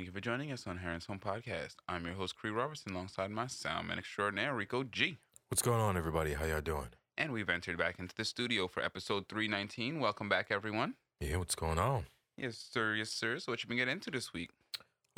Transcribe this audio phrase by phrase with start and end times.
[0.00, 1.74] thank you for joining us on Heron's Home Podcast.
[1.86, 5.18] I'm your host, Cree Robertson, alongside my soundman extraordinaire, Rico G.
[5.48, 6.32] What's going on, everybody?
[6.32, 6.88] How y'all doing?
[7.18, 10.00] And we've entered back into the studio for episode 319.
[10.00, 10.94] Welcome back, everyone.
[11.20, 12.06] Yeah, what's going on?
[12.38, 13.38] Yes, sir, yes, sir.
[13.40, 14.48] So, what you been getting into this week?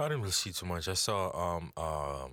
[0.01, 0.89] I didn't really see too much.
[0.89, 2.33] I saw um um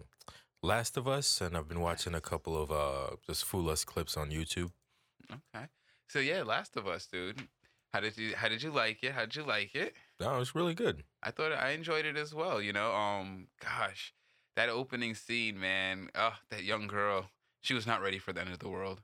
[0.63, 4.18] Last of Us, and I've been watching a couple of uh just Fool Us clips
[4.18, 4.71] on YouTube.
[5.31, 5.68] Okay.
[6.07, 7.43] So, yeah, Last of Us, dude.
[7.93, 9.12] How did you How did you like it?
[9.12, 9.93] How did you like it?
[10.20, 11.04] No, it's really good.
[11.23, 12.62] I thought I enjoyed it as well.
[12.62, 14.14] You know, um, gosh,
[14.55, 16.10] that opening scene, man.
[16.16, 17.30] Oh, that young girl.
[17.62, 19.02] She was not ready for the end of the world.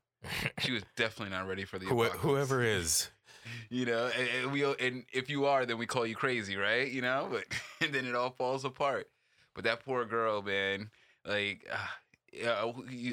[0.59, 3.09] She was definitely not ready for the Who, whoever is,
[3.69, 6.91] you know and, and we and if you are then we call you crazy right
[6.91, 7.43] you know but
[7.81, 9.07] and then it all falls apart
[9.53, 10.89] but that poor girl man
[11.25, 11.87] like uh,
[12.33, 12.65] yeah,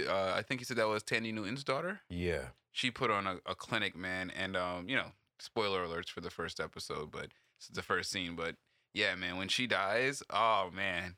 [0.09, 3.37] uh, i think you said that was thandie newton's daughter yeah, she put on a,
[3.47, 7.29] a clinic man and um you know spoiler alerts for the first episode but
[7.69, 8.57] the first scene but
[8.95, 11.17] yeah man when she dies oh man.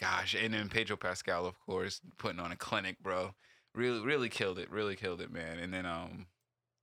[0.00, 3.34] Gosh and then pedro pascal of course putting on a clinic bro.
[3.74, 5.58] Really really killed it really killed it man.
[5.58, 6.26] And then um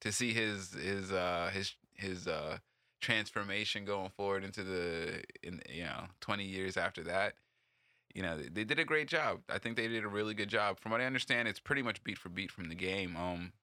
[0.02, 2.58] to see his his uh his his uh
[3.02, 7.34] transformation going forward into the in you know 20 years after that
[8.14, 9.40] you know they, they did a great job.
[9.50, 10.80] I think they did a really good job.
[10.80, 13.54] From what i understand it's pretty much beat for beat from the game um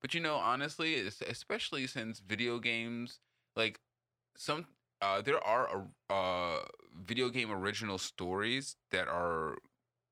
[0.00, 3.18] but you know honestly especially since video games
[3.56, 3.80] like
[4.36, 4.66] some
[5.02, 6.58] uh there are uh
[7.04, 9.58] video game original stories that are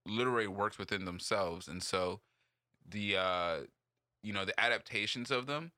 [0.06, 2.20] literary works within themselves and so
[2.88, 3.56] the uh
[4.22, 5.72] you know the adaptations of them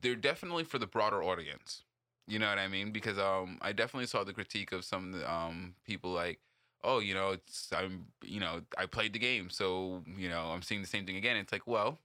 [0.00, 1.82] they're definitely for the broader audience.
[2.28, 2.90] You know what i mean?
[2.90, 6.40] Because um i definitely saw the critique of some um people like
[6.84, 10.62] oh you know it's i'm you know i played the game so you know i'm
[10.62, 11.36] seeing the same thing again.
[11.36, 11.98] It's like well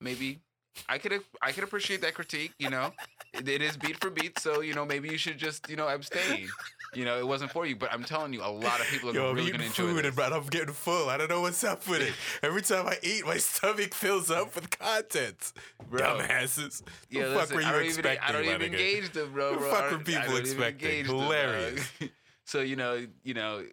[0.00, 0.40] maybe
[0.88, 2.92] i could i could appreciate that critique you know
[3.34, 6.48] it, is beat for beat so you know maybe you should just you know abstain
[6.94, 9.14] you know it wasn't for you but i'm telling you a lot of people are
[9.14, 10.16] Yo, really eating gonna enjoy food this.
[10.18, 11.08] and I'm getting full.
[11.08, 12.12] I don't know what's up with it.
[12.42, 15.52] Every time I eat, my stomach fills up with content.
[15.90, 16.00] Bro.
[16.00, 16.82] Dumbasses.
[17.10, 18.18] Yeah, the fuck listen, were you don't even.
[18.22, 19.52] I don't even engage them, bro.
[19.52, 19.70] The bro.
[19.70, 20.88] fuck I were people expecting?
[20.88, 21.16] engage them.
[21.18, 21.88] Hilarious.
[22.44, 23.64] so you know, you know,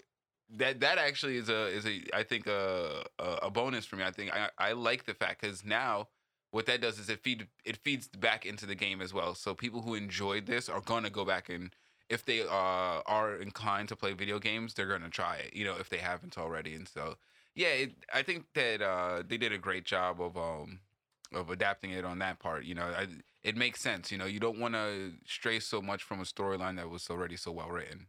[0.57, 4.03] that that actually is a is a I think a a, a bonus for me.
[4.03, 6.07] I think I I like the fact because now
[6.56, 9.36] what that does is it feed it feeds back into the game as well.
[9.36, 11.76] So people who enjoyed this are gonna go back and
[12.08, 15.54] if they uh, are inclined to play video games, they're gonna try it.
[15.54, 17.16] You know, if they haven't already, and so
[17.56, 20.80] yeah, it, I think that uh, they did a great job of um
[21.34, 22.64] of adapting it on that part.
[22.64, 23.08] You know, I,
[23.44, 24.10] it makes sense.
[24.10, 27.36] You know, you don't want to stray so much from a storyline that was already
[27.36, 28.06] so well written.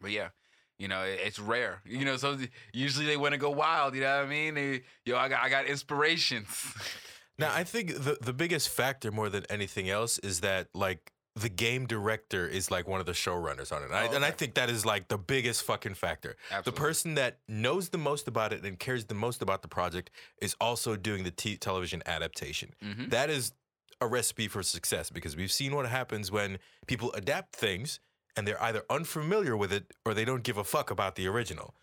[0.00, 0.30] But yeah,
[0.78, 1.80] you know, it's rare.
[1.86, 2.38] You know, so
[2.72, 3.94] usually they want to go wild.
[3.94, 4.54] You know what I mean?
[4.54, 6.48] They, yo, I got I got inspirations.
[7.38, 11.48] Now, I think the the biggest factor more than anything else is that like the
[11.50, 14.30] game director is like one of the showrunners on it, and, I, Oh, and I
[14.30, 16.36] think that is like the biggest fucking factor.
[16.64, 20.10] The person that knows the most about it and cares the most about the project
[20.40, 22.72] is also doing the t- television adaptation.
[22.82, 23.10] Mhm.
[23.10, 23.52] That is
[24.00, 28.00] a recipe for success because we've seen what happens when people adapt things
[28.34, 31.74] and they're either unfamiliar with it or they don't give a fuck about the original.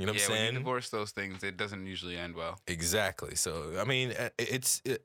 [0.00, 0.52] You know what yeah, I'm when saying?
[0.54, 2.58] you divorce those things, it doesn't usually end well.
[2.66, 3.34] Exactly.
[3.34, 5.04] So I mean, uh, it's it,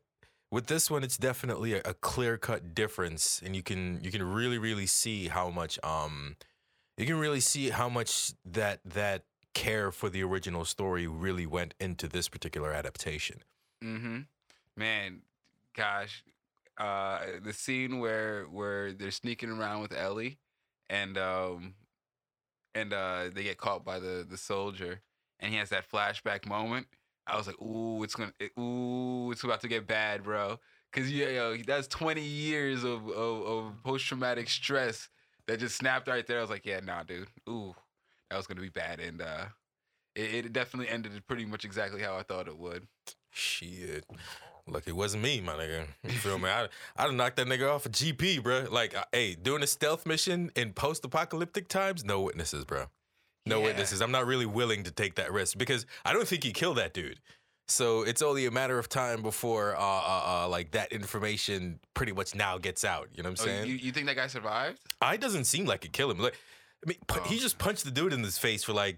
[0.52, 4.24] with this one, it's definitely a, a clear cut difference, and you can you can
[4.24, 6.38] really really see how much um
[6.98, 11.74] you can really see how much that that care for the original story really went
[11.80, 13.42] into this particular adaptation.
[13.84, 14.20] Mm-hmm.
[14.78, 15.22] Man,
[15.76, 16.24] gosh,
[16.78, 20.38] uh, the scene where where they're sneaking around with Ellie,
[20.90, 21.74] and um,
[22.76, 25.02] and uh, they get caught by the the soldier,
[25.40, 26.88] and he has that flashback moment.
[27.26, 30.60] I was like, ooh, it's gonna, it, ooh, it's about to get bad, bro.
[30.92, 35.10] Cause yeah, that's twenty years of of, of post traumatic stress
[35.48, 36.38] that just snapped right there.
[36.38, 37.74] I was like, yeah, nah, dude, ooh,
[38.30, 39.46] that was gonna be bad, and uh,
[40.16, 42.88] it, it definitely ended pretty much exactly how I thought it would.
[43.32, 44.06] Shit.
[44.68, 45.86] Look, it wasn't me, my nigga.
[46.04, 46.50] You feel me?
[46.50, 46.68] I
[46.98, 48.66] I'd knock that nigga off a GP, bro.
[48.72, 52.86] Like, uh, hey, doing a stealth mission in post-apocalyptic times, no witnesses, bro.
[53.46, 53.66] No Yeah.
[53.66, 54.02] witnesses.
[54.02, 56.94] I'm not really willing to take that risk because I don't think he killed that
[56.96, 57.20] dude.
[57.68, 62.12] So it's only a matter of time before, uh, uh, uh, like that information pretty
[62.12, 63.10] much now gets out.
[63.14, 63.68] You know what I'm Oh, saying?
[63.70, 64.80] you, you think that guy survived?
[65.02, 66.20] I doesn't seem like it killed him.
[66.20, 66.36] Like,
[66.86, 67.40] I mean, pu- he Oh.
[67.40, 68.98] just punched the dude in his face for like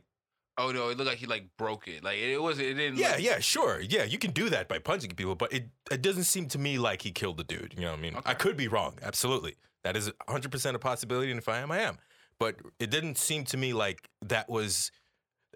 [0.59, 2.03] Oh no, it looked like he like broke it.
[2.03, 2.57] Like it was.
[2.59, 2.97] It didn't.
[2.97, 3.79] Yeah, look- yeah, sure.
[3.79, 6.77] Yeah, you can do that by punching people, but it it doesn't seem to me
[6.79, 7.73] like he killed the dude.
[7.75, 8.15] You know what I mean?
[8.25, 8.97] I could be wrong.
[9.03, 9.55] Absolutely.
[9.83, 11.97] That is 100% a possibility and if I am, I am.
[12.39, 14.91] But it didn't seem to me like that was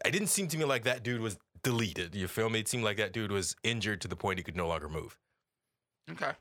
[0.06, 2.15] it didn't seem to me like that dude was deleted.
[2.15, 2.59] You feel me?
[2.59, 5.18] It seemed like that dude was injured to the point he could no longer move.
[6.12, 6.31] Okay.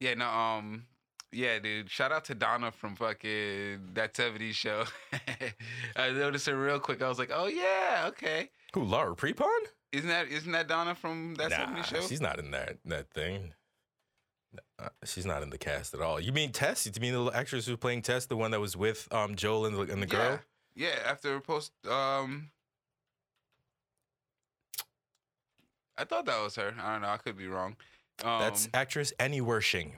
[0.00, 0.14] Yeah.
[0.14, 0.28] No.
[0.28, 0.84] Um.
[1.32, 1.90] Yeah, dude.
[1.90, 4.84] Shout out to Donna from fucking that '70s show.
[5.96, 7.02] I noticed her real quick.
[7.02, 8.50] I was like, oh yeah, okay.
[8.74, 9.46] Who, Laura Prepon?
[9.92, 12.00] Isn't that isn't that Donna from that '70s show?
[12.00, 13.54] she's not in that that thing.
[14.80, 16.18] Uh, she's not in the cast at all.
[16.18, 16.84] You mean Tess?
[16.86, 19.76] You mean the actress who's playing Tess, the one that was with um Joel and
[19.76, 20.40] the, and the girl?
[20.74, 20.88] Yeah.
[20.88, 21.10] Yeah.
[21.10, 21.72] After post.
[21.88, 22.50] Um.
[25.96, 26.74] I thought that was her.
[26.80, 27.08] I don't know.
[27.08, 27.76] I could be wrong.
[28.24, 29.92] Um, That's actress Annie Wersching.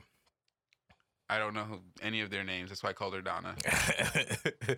[1.33, 2.69] I don't know any of their names.
[2.69, 3.55] That's why I called her Donna.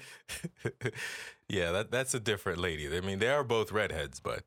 [1.49, 2.95] yeah, that that's a different lady.
[2.95, 4.43] I mean, they are both redheads, but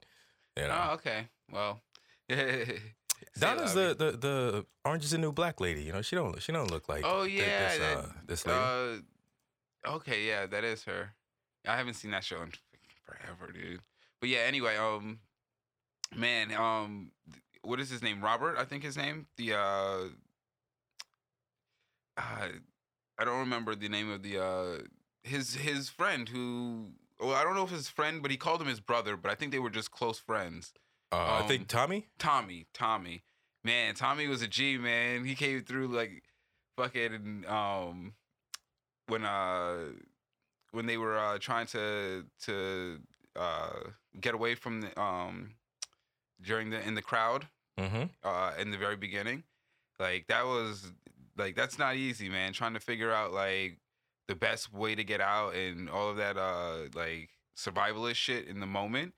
[0.57, 1.29] you know, Oh, okay.
[1.53, 1.81] Well,
[3.39, 5.83] Donna's the, the the Orange is the New Black lady.
[5.83, 8.59] You know, she don't she don't look like Oh yeah, this, that- uh, this lady.
[8.59, 11.13] Uh, okay, yeah, that is her.
[11.67, 12.53] I haven't seen that show in
[13.05, 13.81] forever, dude.
[14.21, 15.19] But yeah, anyway, um,
[16.17, 17.11] man, um,
[17.63, 18.23] what is his name?
[18.23, 19.27] Robert, I think his name.
[19.37, 19.99] The uh,
[22.19, 22.49] uh
[23.21, 24.79] I don't remember the name of the uh
[25.23, 26.91] his his friend who.
[27.21, 29.17] Well, I don't know if his friend, but he called him his brother.
[29.17, 30.73] But I think they were just close friends.
[31.11, 32.07] uh, I um, think Tommy.
[32.19, 33.25] Tommy, Tommy,
[33.65, 35.25] man, Tommy was a G man.
[35.25, 36.23] He came through like
[36.77, 38.13] fucking um
[39.09, 39.79] when uh
[40.71, 43.01] when they were uh trying to to
[43.35, 43.81] uh
[44.21, 45.55] get away from the um
[46.41, 47.49] during the in the crowd
[47.81, 48.05] Mm-hmm.
[48.25, 49.43] uh in the very beginning.
[49.99, 50.93] Like that was
[51.39, 52.53] like that's not easy, man.
[52.53, 53.79] Trying to figure out like
[54.27, 58.61] the best way to get out and all of that uh like survivalist shit in
[58.61, 59.15] the moment.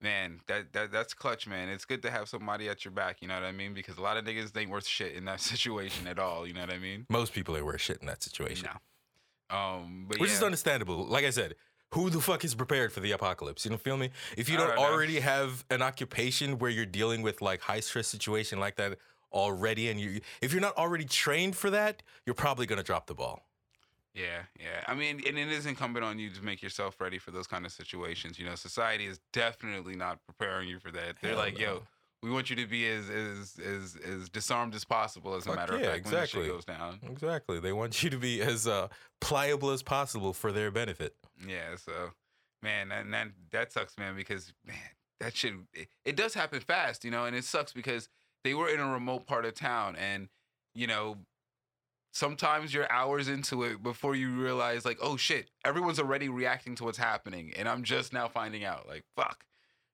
[0.00, 1.68] Man, that that that's clutch, man.
[1.68, 3.74] It's good to have somebody at your back, you know what I mean?
[3.74, 6.60] Because a lot of niggas ain't worth shit in that situation at all, you know
[6.60, 7.06] what I mean?
[7.08, 9.56] Most people ain't worth shit in that situation, No.
[9.56, 10.36] Um but which yeah.
[10.36, 11.06] is understandable.
[11.06, 11.54] Like I said.
[11.92, 13.64] Who the fuck is prepared for the apocalypse?
[13.64, 14.10] You don't feel me?
[14.36, 18.08] If you don't don't already have an occupation where you're dealing with like high stress
[18.08, 18.98] situation like that
[19.32, 23.14] already, and you if you're not already trained for that, you're probably gonna drop the
[23.14, 23.42] ball.
[24.14, 24.82] Yeah, yeah.
[24.86, 27.66] I mean, and it is incumbent on you to make yourself ready for those kind
[27.66, 28.38] of situations.
[28.38, 31.16] You know, society is definitely not preparing you for that.
[31.20, 31.60] They're Hell like, no.
[31.60, 31.82] yo,
[32.22, 35.34] we want you to be as as as as disarmed as possible.
[35.34, 36.40] As a Fuck matter yeah, of fact, exactly.
[36.40, 36.80] when the exactly.
[36.80, 37.12] shit goes down.
[37.12, 37.60] Exactly.
[37.60, 38.88] They want you to be as uh,
[39.20, 41.14] pliable as possible for their benefit.
[41.46, 41.76] Yeah.
[41.76, 41.92] So,
[42.62, 44.76] man, and that that sucks, man, because man,
[45.20, 48.08] that shit it, it does happen fast, you know, and it sucks because
[48.46, 50.28] they were in a remote part of town, and
[50.74, 51.16] you know.
[52.12, 56.84] Sometimes you're hours into it before you realize, like, oh shit, everyone's already reacting to
[56.84, 58.88] what's happening, and I'm just now finding out.
[58.88, 59.44] Like, fuck,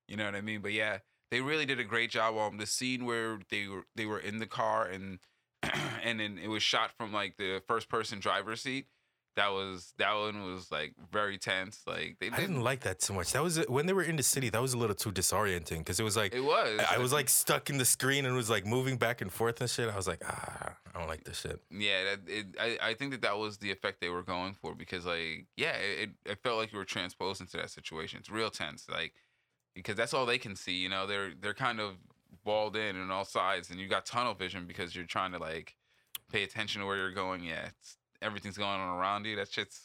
[0.07, 0.61] you know what I mean?
[0.61, 0.99] But yeah,
[1.31, 4.37] they really did a great job on the scene where they were they were in
[4.37, 5.17] the car and
[6.03, 8.85] and then it was shot from like the first person driver's seat.
[9.35, 11.81] That was that one was like very tense.
[11.87, 12.39] Like they didn't.
[12.39, 13.31] didn't like that so much.
[13.31, 14.49] That was when they were in the city.
[14.49, 16.79] That was a little too disorienting because it was like It was.
[16.79, 19.59] I, I was like stuck in the screen and was like moving back and forth
[19.59, 19.89] and shit.
[19.89, 21.59] I was like, ah, I don't like this shit.
[21.71, 24.75] Yeah, that, it, I I think that that was the effect they were going for
[24.75, 28.19] because like yeah, it it felt like you were transposed into that situation.
[28.19, 29.13] It's real tense, like
[29.73, 30.73] because that's all they can see.
[30.73, 31.95] You know, they're they're kind of
[32.45, 35.75] walled in on all sides, and you got tunnel vision because you're trying to like
[36.31, 37.43] pay attention to where you're going.
[37.43, 39.35] Yeah, it's, everything's going on around you.
[39.35, 39.79] That shit's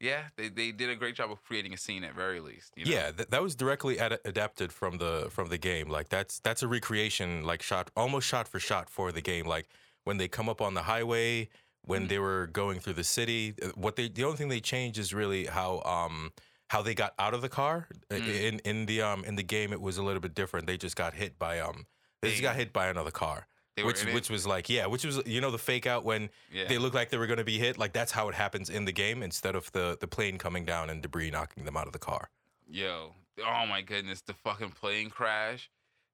[0.00, 0.22] yeah.
[0.36, 2.72] They they did a great job of creating a scene at very least.
[2.76, 2.90] You know?
[2.92, 5.88] Yeah, th- that was directly ad- adapted from the from the game.
[5.88, 9.46] Like that's that's a recreation, like shot almost shot for shot for the game.
[9.46, 9.68] Like
[10.04, 11.48] when they come up on the highway,
[11.84, 12.08] when Mhm.
[12.08, 15.12] they were going through the city, uh, what they the only thing they changed is
[15.12, 16.32] really how um
[16.68, 17.88] how they got out of the car.
[18.10, 18.28] I- Mm.
[18.48, 20.66] In in the um in the game, it was a little bit different.
[20.66, 21.86] They just got hit by um
[22.22, 23.46] they just got hit by another car.
[23.78, 26.66] They which which was like yeah, which was you know the fake out when yeah.
[26.66, 27.78] they look like they were gonna be hit.
[27.78, 30.90] Like that's how it happens in the game instead of the the plane coming down
[30.90, 32.28] and debris knocking them out of the car.
[32.68, 35.70] Yo, oh my goodness, the fucking plane crash.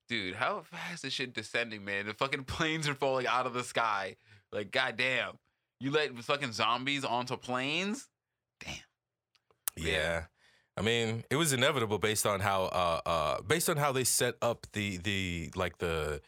[0.09, 2.07] Dude, how fast is shit descending, man?
[2.07, 4.17] The fucking planes are falling out of the sky.
[4.53, 5.39] Like, goddamn.
[5.81, 8.09] You let fucking zombies onto planes?
[8.61, 8.75] Damn.
[9.77, 9.93] Yeah.
[9.93, 10.23] Yeah.
[10.77, 14.35] I mean, it was inevitable based on how uh uh based on how they set
[14.43, 16.21] up the the like the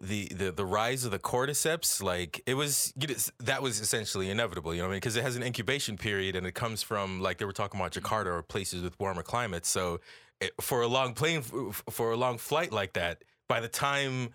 [0.00, 4.30] the the, the rise of the cordyceps like it was you know, that was essentially
[4.30, 6.82] inevitable you know what I mean because it has an incubation period and it comes
[6.82, 10.00] from like they were talking about Jakarta or places with warmer climates so
[10.40, 14.30] it, for a long plane for a long flight like that by the time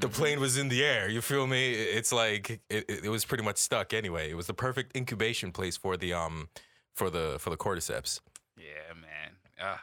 [0.00, 0.14] the Mhm.
[0.14, 1.10] plane was in the air.
[1.10, 1.74] You feel me?
[1.74, 4.30] It's like it, it, it was pretty much stuck anyway.
[4.30, 6.48] It was the perfect incubation place for the um
[6.94, 8.20] for the for the cordyceps.
[8.56, 9.32] Yeah, man.
[9.60, 9.82] Ah.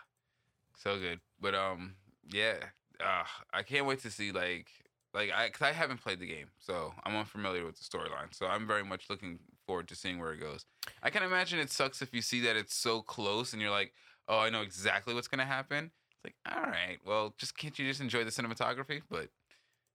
[0.76, 1.20] so good.
[1.40, 1.94] But um,
[2.28, 2.56] yeah,
[3.00, 4.68] uh, I can't wait to see like
[5.14, 8.32] like I cause I haven't played the game, so I'm unfamiliar with the storyline.
[8.34, 10.66] So I'm very much looking forward to seeing where it goes.
[11.04, 13.94] I can imagine it sucks if you see that it's so close and you're like,
[14.28, 15.92] oh, I know exactly what's gonna happen.
[16.24, 19.02] It's like, all right, well, just can't you just enjoy the cinematography?
[19.10, 19.30] But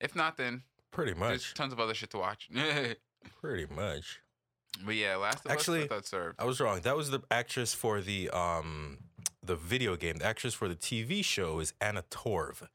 [0.00, 2.48] if not, then Pretty much there's tons of other shit to watch.
[3.40, 4.20] Pretty much.
[4.84, 6.30] but yeah, Last of Actually- Us, I.
[6.38, 6.80] I was wrong.
[6.80, 8.98] That was the actress for the um
[9.42, 10.16] the video game.
[10.18, 12.68] The actress for the TV show is Anna Torv.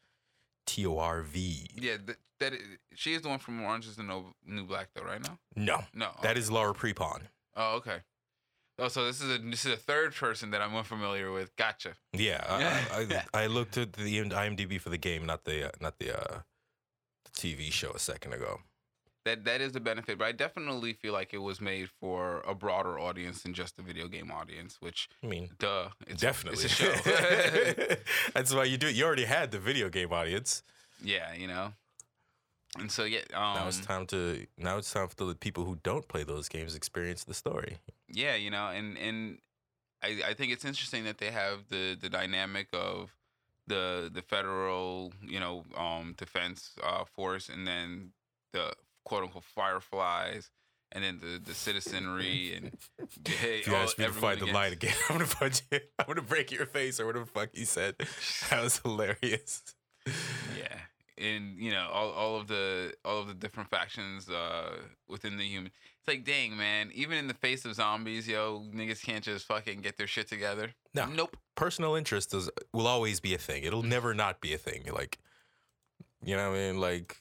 [0.65, 1.67] T O R V.
[1.75, 2.57] Yeah, that, that i-
[2.95, 5.37] she is the one from Orange is the No- New Black, though, right now.
[5.55, 5.83] No.
[5.93, 7.21] No, That is Laura Prepon.
[7.55, 7.99] Oh, okay.
[8.79, 11.55] Oh, so this is a this is a third person that I'm unfamiliar with.
[11.55, 11.93] Gotcha.
[12.13, 15.99] Yeah, I, I, I looked at the IMDb for the game, not the uh, not
[15.99, 16.39] the uh,
[17.25, 18.61] the TV show a second ago.
[19.23, 22.55] That that is the benefit, but I definitely feel like it was made for a
[22.55, 24.77] broader audience than just the video game audience.
[24.79, 26.63] Which, I mean, duh, it's definitely.
[26.63, 27.95] it's a show.
[28.33, 28.95] That's why you do it.
[28.95, 30.63] You already had the video game audience.
[31.03, 31.73] yeah, you know.
[32.79, 35.77] And so yeah, um, now it's time to now it's time for the people who
[35.83, 37.77] don't play those games experience the story.
[38.07, 39.37] yeah, you know, and and
[40.01, 43.11] I I think it's interesting that they have the the dynamic of
[43.67, 48.11] the the federal you know um defense uh force and then
[48.53, 48.73] the
[49.03, 50.50] quote unquote fireflies
[50.91, 52.72] and then the the citizenry and
[53.27, 55.62] hey, If you all- ask me to fight the against- light again, I'm gonna punch
[55.72, 55.79] you.
[56.00, 57.96] I'm gonna break your face or whatever the fuck he said.
[58.50, 59.63] That was hilarious.
[60.58, 60.79] yeah
[61.17, 64.72] and you know all, all of the all of the different factions uh
[65.08, 65.67] within the human
[66.00, 69.81] it's like dang man even in the face of zombies yo niggas can't just fucking
[69.81, 71.05] get their shit together No.
[71.05, 73.63] nope Personal interest is will always be a thing.
[73.63, 74.88] It'll never not be a thing.
[74.91, 75.20] Like,
[76.25, 76.79] you know what I mean?
[76.81, 77.17] Like,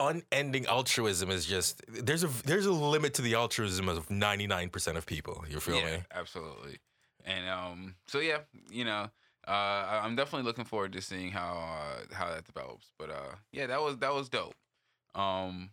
[0.00, 5.06] unending altruism is just there's a there's a limit to the altruism of 99% of
[5.06, 5.44] people.
[5.48, 6.02] You feel yeah me?
[6.14, 6.78] absolutely
[7.24, 8.38] and um so yeah
[8.70, 9.08] you know
[9.48, 13.66] uh i'm definitely looking forward to seeing how uh how that develops but uh yeah
[13.66, 14.54] that was that was dope
[15.16, 15.70] um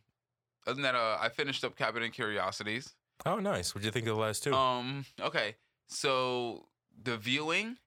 [0.65, 3.73] other than that uh i finished up cabinet curiosities Oh, nice.
[3.73, 4.53] What'd you think of the last two?
[4.53, 5.05] Um.
[5.21, 5.55] Okay.
[5.87, 6.65] So
[7.03, 7.77] the viewing,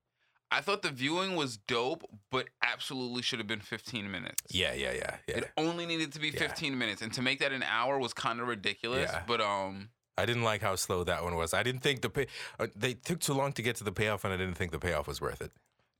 [0.50, 4.43] I thought the viewing was dope, but absolutely should have been 15 minutes.
[4.49, 5.37] yeah, yeah, yeah, yeah.
[5.38, 6.38] It only needed to be Yeah.
[6.38, 9.11] 15 minutes, and to make that an hour was kind of ridiculous.
[9.11, 9.23] Yeah.
[9.26, 11.53] But um, I didn't like how slow that one was.
[11.53, 12.26] I didn't think the pay.
[12.61, 14.79] Uh, they took too long to get to the payoff, and I didn't think the
[14.79, 15.50] payoff was worth it.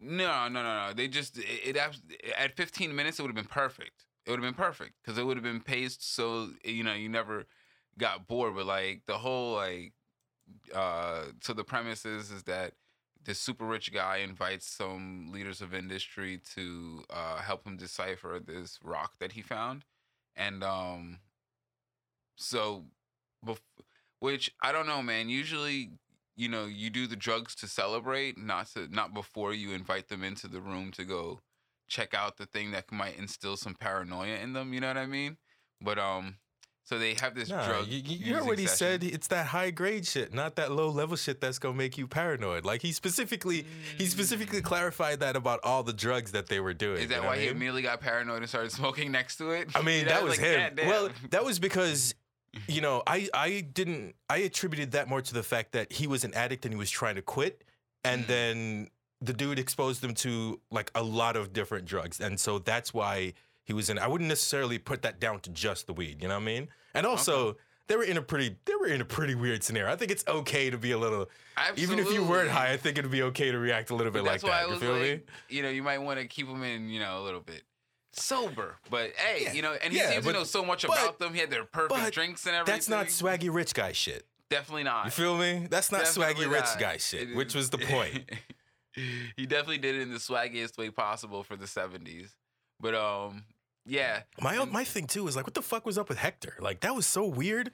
[0.01, 0.93] no, no, no, no.
[0.95, 4.05] They just it, it at 15 minutes it would have been perfect.
[4.25, 7.09] It would have been perfect because it would have been paced so you know you
[7.09, 7.47] never
[7.99, 8.55] got bored.
[8.55, 9.93] But like the whole like
[10.75, 12.75] uh, so the premise is is that
[13.27, 18.79] this super rich guy invites some leaders of industry to uh, help him decipher this
[18.83, 19.85] rock that he found,
[20.35, 21.19] and um,
[22.37, 22.85] so,
[23.45, 23.61] bef-
[24.21, 25.29] which I don't know, man.
[25.29, 25.91] Usually,
[26.37, 30.23] you know, you do the drugs to celebrate, not to not before you invite them
[30.23, 31.41] into the room to go
[31.89, 34.73] check out the thing that might instill some paranoia in them.
[34.73, 35.37] You know what I mean?
[35.81, 36.37] But um,
[36.87, 37.89] so they have this Nah, drug.
[37.89, 39.01] you, you heard what he session.
[39.03, 39.05] said.
[39.05, 42.65] It's that high grade shit, not that low level shit that's gonna make you paranoid.
[42.65, 43.67] Like he specifically,
[43.99, 46.97] he specifically clarified that about all the drugs that they were doing.
[46.97, 47.57] Is you that know why he mean?
[47.57, 49.69] immediately got paranoid and started smoking next to it?
[49.75, 50.75] I mean, You know, that was like, him.
[50.77, 52.15] "God Well, that was because,
[52.69, 56.25] you know, I I didn't I attributed that more to the fact that he was
[56.25, 57.65] an addict and he was trying to quit,
[58.05, 58.27] and Mm.
[58.29, 58.91] then
[59.21, 63.33] the dude exposed them to like a lot of different drugs, and so that's why
[63.67, 63.99] he was in.
[63.99, 66.23] I wouldn't necessarily put that down to just the weed.
[66.23, 66.69] You know what I mean?
[66.95, 67.57] And also.
[67.89, 69.93] They were in a pretty, they were in a pretty weird scenario.
[69.93, 71.31] I think it's okay to be a little,
[71.77, 72.73] even if you weren't high.
[72.73, 74.69] I think it'd be okay to react a little bit like that.
[74.69, 75.21] You feel me?
[75.49, 77.63] you know, you might want to keep them in, you know, a little bit
[78.13, 78.75] sober.
[78.91, 79.53] But hey, Yeah.
[79.53, 81.33] you know, and he Yeah, seems but- to know so much but- about them.
[81.33, 82.75] He had their perfect drinks and everything.
[82.75, 84.27] That's not swaggy rich guy shit.
[84.51, 85.05] Definitely not.
[85.05, 85.69] You feel me?
[85.71, 88.29] That's not Definitely swaggy rich guy shit, which was the point.
[89.37, 92.31] he definitely did it in the swaggiest way possible for the '70s.
[92.81, 93.45] But um,
[93.87, 96.57] yeah, My And- my thing too is like, what the fuck was up with Hector?
[96.61, 97.71] Like that was so weird.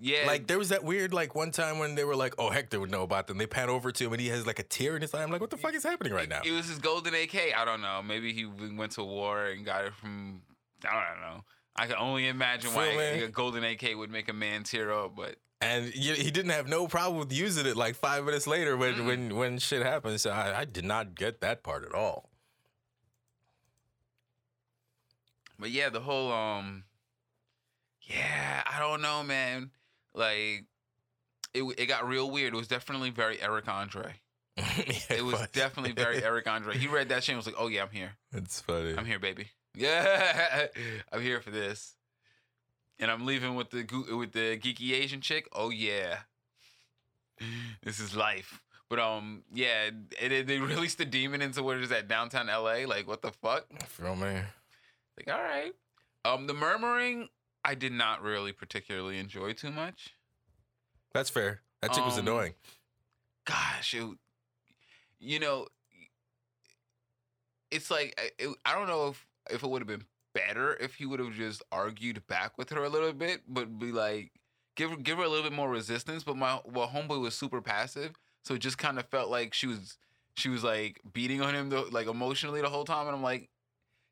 [0.00, 2.78] yeah, Like there was that weird like one time when they were like, oh Hector
[2.80, 3.38] would know about them.
[3.38, 5.22] They pan over to him and he has like a tear in his eye.
[5.22, 6.42] I'm like, what the fuck is happening right now?
[6.44, 7.54] It was his golden AK.
[7.56, 8.02] I don't know.
[8.02, 10.42] Maybe he went to war and got it from.
[10.84, 11.44] I don't know.
[11.74, 15.14] I can only imagine why a golden AK would make a man tear up.
[15.16, 18.76] But And he he didn't have no problem with using it like five minutes later
[18.76, 19.06] when Mm.
[19.06, 20.20] when when shit happened.
[20.20, 22.28] So I, I did not get that part at all.
[25.58, 26.84] But yeah, the whole um,
[28.02, 29.70] yeah, I don't know, man.
[30.14, 30.64] Like,
[31.54, 32.54] it it got real weird.
[32.54, 34.14] It was definitely very Eric Andre.
[35.10, 36.76] It was definitely very Eric Andre.
[36.76, 38.12] He read that shit and was like, "Oh yeah, I'm here.
[38.32, 38.94] It's funny.
[38.96, 39.48] I'm here, baby.
[39.74, 40.66] Yeah,
[41.12, 41.94] I'm here for this."
[42.98, 43.86] And I'm leaving with the
[44.16, 45.46] with the geeky Asian chick.
[45.52, 46.20] Oh yeah,
[47.82, 48.62] this is life.
[48.88, 52.86] But um, yeah, it, it, they released the demon into what is that downtown LA?
[52.86, 53.66] Like, what the fuck?
[53.88, 54.40] Feel me?
[55.16, 55.72] Like, all right.
[56.24, 57.28] Um, the murmuring,
[57.64, 60.10] I did not really particularly enjoy too much.
[61.12, 61.62] That's fair.
[61.80, 62.54] That chick was Um, annoying.
[63.44, 64.04] Gosh, it,
[65.18, 65.68] you know,
[67.70, 70.96] it's like I- it, I don't know if if it would have been better if
[70.96, 74.32] he would have just argued back with her a little bit, but be like
[74.74, 76.24] give her give her a little bit more resistance.
[76.24, 78.12] But my well, homeboy was super passive,
[78.44, 79.96] so it just kind of felt like she was
[80.36, 83.48] she was like beating on him the, like emotionally the whole time, and I'm like,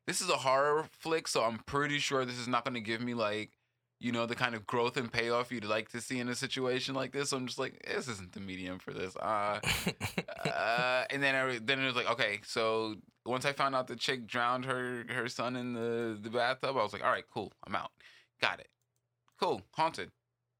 [0.07, 3.01] this is a horror flick, so I'm pretty sure this is not going to give
[3.01, 3.51] me like.
[3.97, 6.93] You know the kind of growth and payoff you'd like to see in a situation
[6.95, 7.29] like this.
[7.29, 9.15] So I'm just like, this isn't the medium for this.
[9.15, 9.61] Uh,
[10.45, 12.95] uh, and then I, then it was like, okay, so
[13.25, 16.83] once I found out the chick drowned her her son in the the bathtub, I
[16.83, 17.91] was like, all right, cool, I'm out.
[18.41, 18.67] Got it.
[19.39, 20.11] Cool, haunted,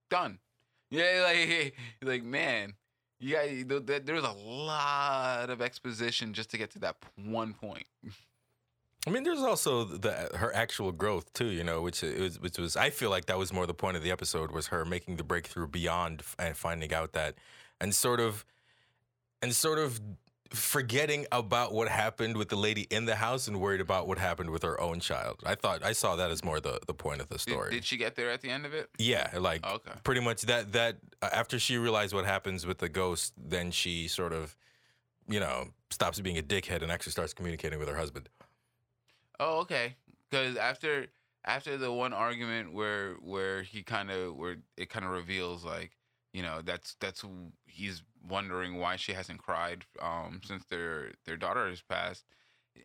[0.10, 0.40] done.
[0.90, 2.74] Yeah, like like man,
[3.20, 6.96] you got th- th- there was a lot of exposition just to get to that
[7.16, 7.86] one point.
[9.08, 12.76] I mean, there's also the her actual growth too, you know, which was, which was
[12.76, 15.24] I feel like that was more the point of the episode was her making the
[15.24, 17.36] breakthrough beyond and finding out that,
[17.80, 18.46] and sort of,
[19.42, 20.02] and sort of
[20.52, 24.50] forgetting about what happened with the lady in the house and worried about what happened
[24.50, 25.40] with her own child.
[25.46, 27.72] I thought I saw that as more the the point of the Did, story.
[27.72, 28.90] did she get there at the end of it?
[28.98, 29.92] yeah, like Okay.
[30.04, 34.08] pretty much that that uh, after she realized what happens with the ghost, then she
[34.08, 34.56] sort of,
[35.28, 38.30] you know, stops being a dickhead and actually starts communicating with her husband.
[39.40, 39.96] Oh, okay.
[40.30, 41.08] Because after
[41.46, 45.92] after the one argument where where he kind of where it kind of reveals like
[46.34, 47.24] you know that's that's
[47.68, 52.26] he's wondering why she hasn't cried um since their their daughter has passed,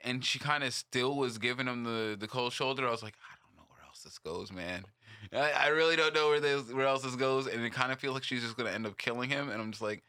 [0.04, 2.86] and she kind of still was giving him the the cold shoulder.
[2.86, 4.84] I was like, I don't know where else this goes, man.
[5.32, 7.98] I, I really don't know where this where else this goes, and it kind of
[7.98, 10.02] feels like she's just gonna end up killing him, and I'm just like,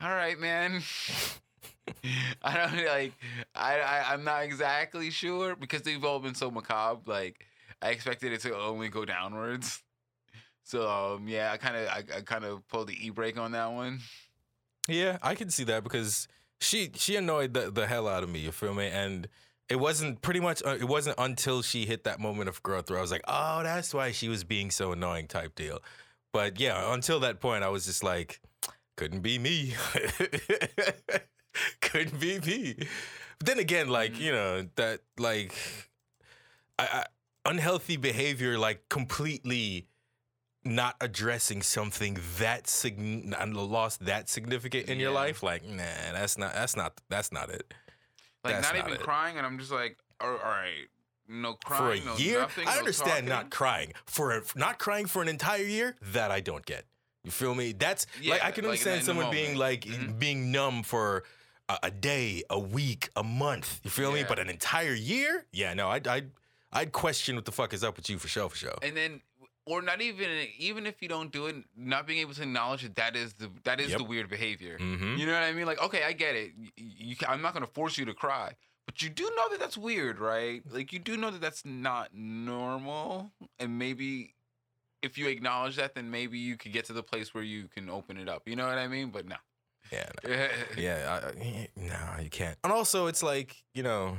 [0.00, 0.82] all right, man.
[2.42, 3.12] I don't like.
[3.54, 7.10] I, I I'm not exactly sure because they've all been so macabre.
[7.10, 7.46] Like
[7.82, 9.82] I expected it to only go downwards.
[10.62, 13.52] So um yeah, I kind of I, I kind of pulled the e brake on
[13.52, 14.00] that one.
[14.88, 16.28] Yeah, I can see that because
[16.60, 18.40] she she annoyed the, the hell out of me.
[18.40, 18.88] You feel me?
[18.88, 19.28] And
[19.68, 20.62] it wasn't pretty much.
[20.64, 23.62] Uh, it wasn't until she hit that moment of growth where I was like, oh,
[23.62, 25.80] that's why she was being so annoying, type deal.
[26.32, 28.40] But yeah, until that point, I was just like,
[28.96, 29.74] couldn't be me.
[31.80, 32.74] couldn't be me.
[33.38, 35.54] But then again, like you know that like
[36.78, 37.06] I, I,
[37.50, 39.86] unhealthy behavior, like completely
[40.64, 46.54] not addressing something that sign lost that significant in your life, like nah, that's not
[46.54, 47.72] that's not that's not it.
[48.42, 49.04] Like That's not, not even it.
[49.04, 50.86] crying, and I'm just like, all all right,
[51.28, 54.78] no crying For a no year, nothing, I no understand not crying for a, not
[54.78, 55.96] crying for an entire year.
[56.12, 56.84] That I don't get.
[57.24, 57.72] You feel me?
[57.72, 60.18] That's like Yeah, I can like in the- understand the someone being like Mhm.
[60.18, 61.24] being numb for
[61.68, 63.80] a, a day, a week, a month.
[63.84, 64.24] You feel me?
[64.26, 65.46] But an entire year?
[65.52, 66.30] Yeah, no, I'd I'd,
[66.72, 68.74] I'd question what the fuck is up with you for sure, for sure.
[68.82, 69.20] and then
[69.66, 72.96] or not even even if you don't do it, not being able to acknowledge that
[72.96, 73.98] that is the that is Yep.
[73.98, 74.76] the weird behavior.
[74.78, 75.16] Mm-hmm.
[75.16, 75.64] You know what I mean?
[75.66, 76.52] Like, okay, I get it.
[76.58, 78.52] You, you, I'm not gonna force you to cry,
[78.84, 80.62] but you do know that that's weird, right?
[80.70, 84.34] Like, you do know that that's not normal, and maybe
[85.02, 87.88] if you acknowledge that, then maybe you could get to the place where you can
[87.90, 88.42] open it up.
[88.46, 89.10] You know what I mean?
[89.10, 89.36] But no.
[89.92, 90.48] Yeah, no.
[90.76, 92.56] yeah, I, no, you can't.
[92.64, 94.16] And also, it's like you know,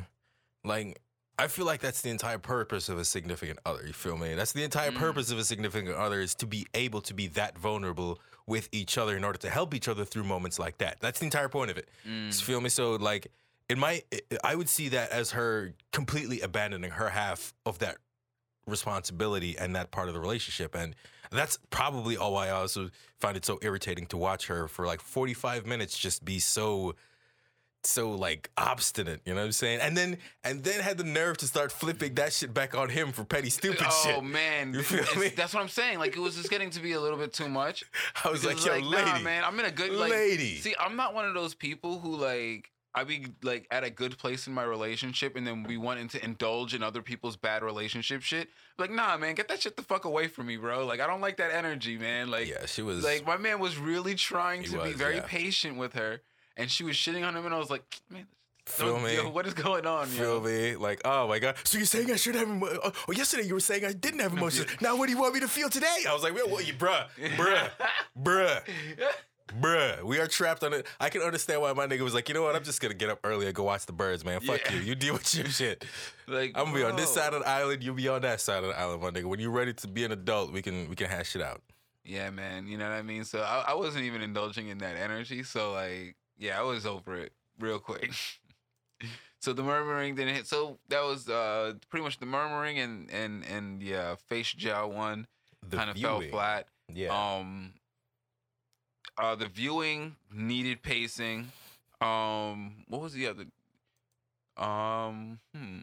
[0.63, 0.99] like
[1.38, 3.86] I feel like that's the entire purpose of a significant other.
[3.86, 4.36] You feel me?
[4.36, 4.97] That's the entire Mm.
[4.97, 8.97] purpose of a significant other is to be able to be that vulnerable with each
[8.97, 10.97] other in order to help each other through moments like that.
[11.01, 11.89] That's the entire point of it.
[12.08, 12.28] Mm.
[12.28, 12.69] You feel me?
[12.69, 13.28] So like,
[13.67, 14.06] it might.
[14.43, 17.97] I would see that as her completely abandoning her half of that
[18.67, 20.95] responsibility and that part of the relationship and
[21.32, 25.01] that's probably all why I also find it so irritating to watch her for like
[25.01, 26.95] 45 minutes just be so
[27.84, 29.80] so like obstinate, you know what I'm saying?
[29.82, 33.12] And then and then had the nerve to start flipping that shit back on him
[33.12, 34.15] for petty stupid oh shit.
[34.17, 35.28] Oh man, You feel It's- me?
[35.30, 35.99] that's what I'm saying.
[35.99, 37.84] Like, it was just getting to be a little bit too much.
[38.23, 40.56] I was like, yo, nah, lady, man, I'm in a good like, lady.
[40.58, 44.17] See, I'm not one of those people who like I be like at a good
[44.17, 48.21] place in my relationship, and then we wanting to indulge in other people's bad relationship
[48.21, 48.49] shit.
[48.77, 50.86] Like, nah, man, get that shit the fuck away from me, bro.
[50.86, 52.31] Like, I don't like that energy, man.
[52.31, 55.25] Like, yeah, she was like my man was really trying to be very yeah.
[55.27, 56.21] patient with her,
[56.55, 58.27] and she was shitting on him, and I was like, man,
[58.65, 59.15] feel me?
[59.15, 60.41] yo, what is going on, Feel yo?
[60.41, 60.75] me?
[60.75, 61.55] Like, oh my god.
[61.63, 64.19] So you're saying I should have emo- oh, oh, yesterday you were saying I didn't
[64.19, 64.69] have emotions.
[64.81, 66.03] Now what do you want me to feel today?
[66.08, 67.69] I was like, well, what you bruh, bruh,
[68.23, 68.62] bruh.
[69.47, 70.88] Bruh, we are trapped on it.
[70.99, 72.55] I can understand why my nigga was like, you know what?
[72.55, 74.39] I'm just gonna get up early and go watch the birds, man.
[74.41, 74.73] Fuck Yeah.
[74.77, 74.81] you.
[74.81, 75.86] You deal with your shit.
[76.27, 77.84] like, I'm gonna be on this side of the island.
[77.84, 79.25] You'll be on that side of the island, my nigga.
[79.25, 81.62] When you're ready to be an adult, we can we can hash it out.
[82.03, 82.67] Yeah, man.
[82.67, 83.23] You know what I mean?
[83.23, 85.43] So I, I wasn't even indulging in that energy.
[85.43, 88.12] So like, yeah, I was over it real quick.
[89.39, 90.47] so the murmuring didn't hit.
[90.47, 95.27] So that was uh pretty much the murmuring and and and yeah, face gel one
[95.71, 96.67] kind of fell flat.
[96.93, 97.10] Yeah.
[97.10, 97.73] Um,
[99.17, 101.51] uh, the viewing needed pacing.
[102.01, 103.45] Um, what was the other?
[104.58, 105.80] Um, hmm.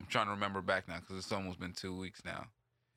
[0.00, 2.44] I'm trying to remember back now because it's almost been two weeks now.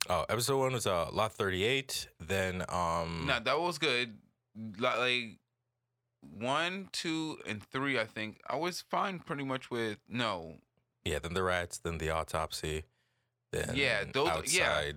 [0.08, 2.08] oh, episode one was uh, lot thirty-eight.
[2.18, 4.14] Then um, No, that was good.
[4.78, 5.38] Like
[6.38, 7.98] one, two, and three.
[7.98, 10.56] I think I was fine pretty much with no.
[11.04, 12.84] yeah, then the rats, then the autopsy,
[13.52, 14.92] then Yeah, those- yeah.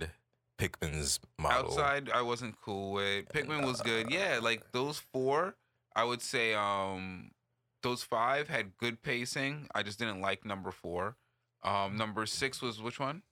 [0.58, 1.72] Pickman's model.
[1.72, 3.30] Outside, I wasn't cool with.
[3.30, 4.12] Pickman was good.
[4.12, 5.56] Yeah, like those four,
[5.96, 6.54] I would say.
[6.54, 7.32] Um,
[7.82, 9.68] those five had good pacing.
[9.76, 11.16] I just didn't like number four.
[11.64, 13.24] Um, number six was which one?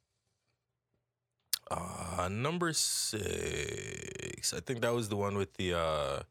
[1.70, 4.54] Uh, number six.
[4.54, 5.74] I think that was the one with the.
[5.78, 6.24] uh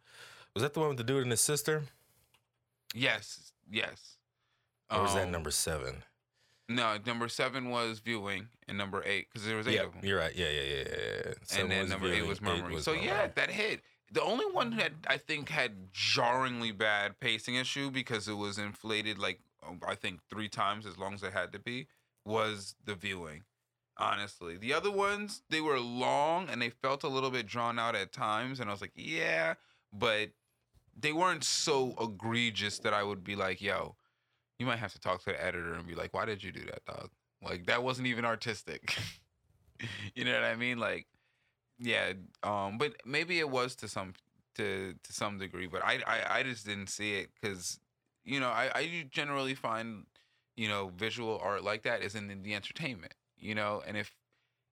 [0.55, 1.85] Was that the one with the dude and his sister?
[2.95, 4.17] Yes, yes.
[4.91, 6.03] Or was that Um, number seven?
[6.71, 10.05] No, number seven was viewing, and number eight because there was eight Yeah, of them.
[10.05, 10.35] you're right.
[10.37, 11.33] Yeah, yeah, yeah, yeah.
[11.43, 12.75] Seven and then number eight was murmuring.
[12.77, 13.81] was so yeah, that hit.
[14.13, 19.19] The only one that I think had jarringly bad pacing issue because it was inflated
[19.19, 21.89] like um, I think three times as long as it had to be
[22.25, 23.43] was the viewing.
[23.99, 27.95] Honestly, the other ones they were long and they felt a little bit drawn out
[27.97, 29.55] at times, and I was like, yeah,
[29.93, 30.31] but
[30.99, 33.97] they weren't so egregious that I would be like, yo,
[34.61, 36.61] you might have to talk to the editor and be like, why did you do
[36.67, 37.09] that, dog?
[37.43, 38.95] Like that wasn't even artistic.
[40.15, 40.79] you know what I mean?
[40.79, 41.07] Like,
[41.79, 42.13] yeah.
[42.43, 44.13] Um, but maybe it was to some
[44.57, 47.81] to to some degree, but I I, I just didn't see it because
[48.23, 50.05] you know I I generally find
[50.57, 53.15] you know visual art like that is in the entertainment.
[53.39, 54.15] You know, and if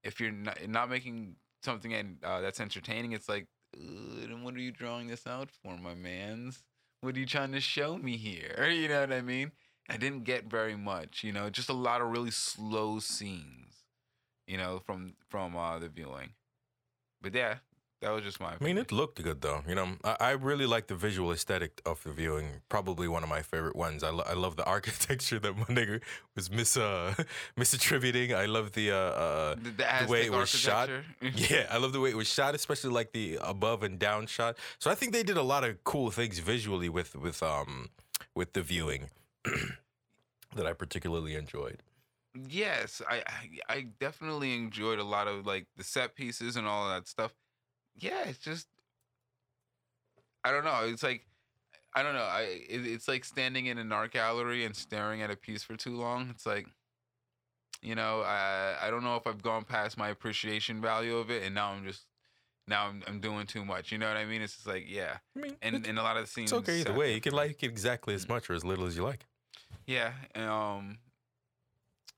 [0.05, 4.61] if you're not not making something uh, that's entertaining, it's like, "Ugh, then what are
[4.61, 6.63] you drawing this out for, my man's?
[7.01, 8.69] What are you trying to show me here?
[8.71, 9.53] You know what I mean?
[9.89, 13.85] I didn't get very much, you know, just a lot of really slow scenes,
[14.47, 16.31] you know, from from uh, the viewing.
[17.23, 17.57] But yeah,
[18.03, 18.53] that was just my.
[18.53, 19.63] I mean, it looked good though.
[19.67, 22.61] You know, I, I really like the visual aesthetic of the viewing.
[22.69, 24.05] Probably one of my favorite ones.
[24.05, 26.01] I, lo- I love the architecture that my nigga
[26.37, 27.15] was mis uh,
[27.59, 28.35] misattributing.
[28.35, 30.91] I love the uh, uh the, the, the way it was shot.
[31.23, 34.59] yeah, I love the way it was shot, especially like the above and down shot.
[34.79, 37.89] So I think they did a lot of cool things visually with with um
[38.35, 39.09] with the viewing
[40.57, 41.83] that I particularly enjoyed.
[42.49, 46.89] yes, I, I I definitely enjoyed a lot of like the set pieces and all
[46.89, 47.35] that stuff.
[47.97, 48.69] Yeah, it's just
[50.45, 50.81] I don't know.
[50.85, 51.27] It's like
[51.95, 52.21] I don't know.
[52.21, 55.77] I it, it's like standing in an art gallery and staring at a piece for
[55.77, 56.31] too long.
[56.31, 56.67] It's like
[57.83, 61.43] you know, I I don't know if I've gone past my appreciation value of it,
[61.43, 62.07] and now I'm just
[62.67, 63.93] now I'm, I'm doing too much.
[63.93, 64.43] You know what I mean?
[64.43, 66.53] It's just like yeah, I mean, and and a lot of the scenes.
[66.53, 67.15] it's okay either set way.
[67.15, 68.31] You can like it exactly as mm.
[68.31, 69.27] much or as little as you like.
[69.89, 70.99] Yeah, um,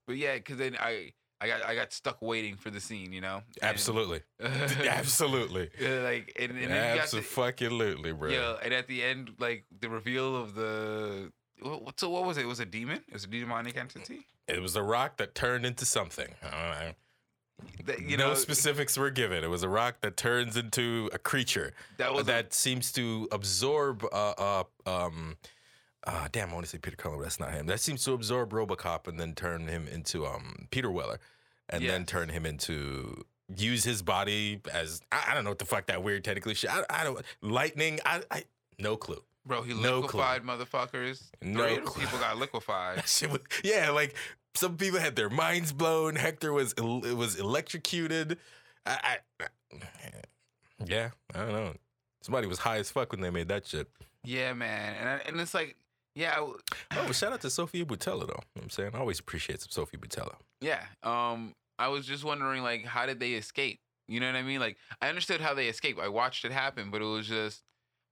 [0.06, 3.20] but yeah, because then I I got I got stuck waiting for the scene, you
[3.20, 3.42] know.
[3.62, 6.68] And- Absolutely, absolutely, like and, and then you
[7.00, 8.28] got to, absolutely, bro.
[8.28, 11.30] yeah, and at the end, like the reveal of the.
[11.62, 12.42] what- So what was it?
[12.42, 13.02] It was a demon?
[13.06, 14.26] It was a demonic entity.
[14.48, 16.34] It was a rock that turned into something.
[16.42, 16.92] I don't know.
[17.84, 19.44] That, you no know, specifics were given.
[19.44, 24.04] It was a rock that turns into a creature that was that seems to absorb.
[24.12, 25.36] Uh, uh, um,
[26.04, 27.66] uh, damn, I want to say Peter Cullen, but that's not him.
[27.66, 31.18] That seems to absorb RoboCop and then turn him into um Peter Weller,
[31.68, 33.24] and then turn him into
[33.56, 36.70] use his body as I, I don't know what the fuck that weird technically shit.
[36.70, 38.00] I, I don't lightning.
[38.04, 38.44] I, I
[38.78, 39.22] no clue.
[39.44, 39.62] bro.
[39.62, 40.20] He no clue.
[40.20, 41.30] liquefied motherfuckers.
[41.42, 42.02] No clue.
[42.04, 42.96] people got liquefied.
[43.30, 44.14] Was, yeah, like
[44.54, 46.16] some people had their minds blown.
[46.16, 48.38] Hector was it was electrocuted.
[48.86, 49.46] I, I,
[50.86, 51.74] yeah, I don't know.
[52.22, 53.88] Somebody was high as fuck when they made that shit.
[54.24, 55.76] yeah, man, and I, and it's like
[56.14, 56.58] yeah, w-
[56.96, 58.26] Oh, shout out to Sofia Boutella though.
[58.26, 60.34] You know what I'm saying I always appreciate some Sofia Boutella.
[60.60, 60.82] Yeah.
[61.02, 63.80] Um, I was just wondering, like, how did they escape?
[64.06, 64.60] You know what I mean?
[64.60, 65.98] Like, I understood how they escaped.
[66.00, 67.62] I watched it happen, but it was just,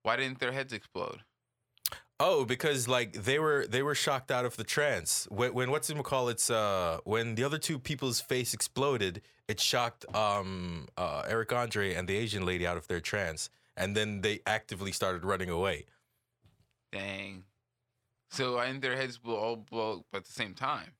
[0.05, 1.21] why didn't their heads explode?
[2.21, 5.89] Oh, because like they were they were shocked out of the trance when when what's
[5.89, 11.23] it call it's uh when the other two people's face exploded, it shocked um uh
[11.29, 15.25] Eric Andre and the Asian lady out of their trance, and then they actively started
[15.25, 15.85] running away.
[16.91, 17.45] Dang.
[18.39, 20.93] So why didn't their heads will all blow up at the same time?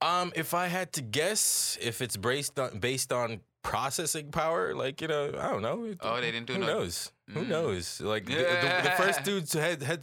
[0.00, 5.02] Um, if I had to guess, if it's based on based on processing power, like
[5.02, 5.94] you know, I don't know.
[6.00, 7.12] Oh, they didn't do Who no- knows?
[7.34, 7.48] Who Mm.
[7.48, 8.00] knows?
[8.00, 10.00] Like the, the, the first dude's head, head,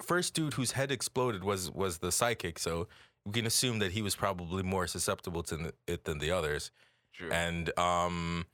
[0.00, 2.60] first dude whose head exploded was was the psychic.
[2.60, 2.86] So
[3.26, 6.70] we can assume that he was probably more susceptible to it than the others.
[7.12, 7.30] True.
[7.32, 8.46] And um,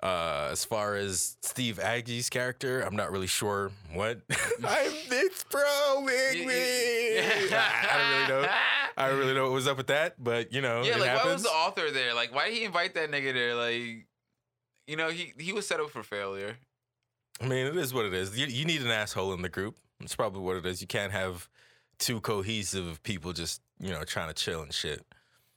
[0.00, 4.20] Uh, as far as Steve Agee's character, I'm not really sure what.
[4.64, 7.18] I'm this pro, me.
[7.18, 8.48] I, I don't really know.
[8.96, 11.08] I don't really know what was up with that, but you know, Yeah, it like
[11.10, 11.24] happens.
[11.26, 12.14] why was the author there?
[12.14, 13.54] Like, why did he invite that nigga there?
[13.56, 14.06] Like,
[14.86, 16.56] you know, he he was set up for failure.
[17.40, 18.36] I mean, it is what it is.
[18.38, 19.76] You, you need an asshole in the group.
[20.00, 20.80] It's probably what it is.
[20.80, 21.48] You can't have
[21.98, 25.04] two cohesive people just you know trying to chill and shit.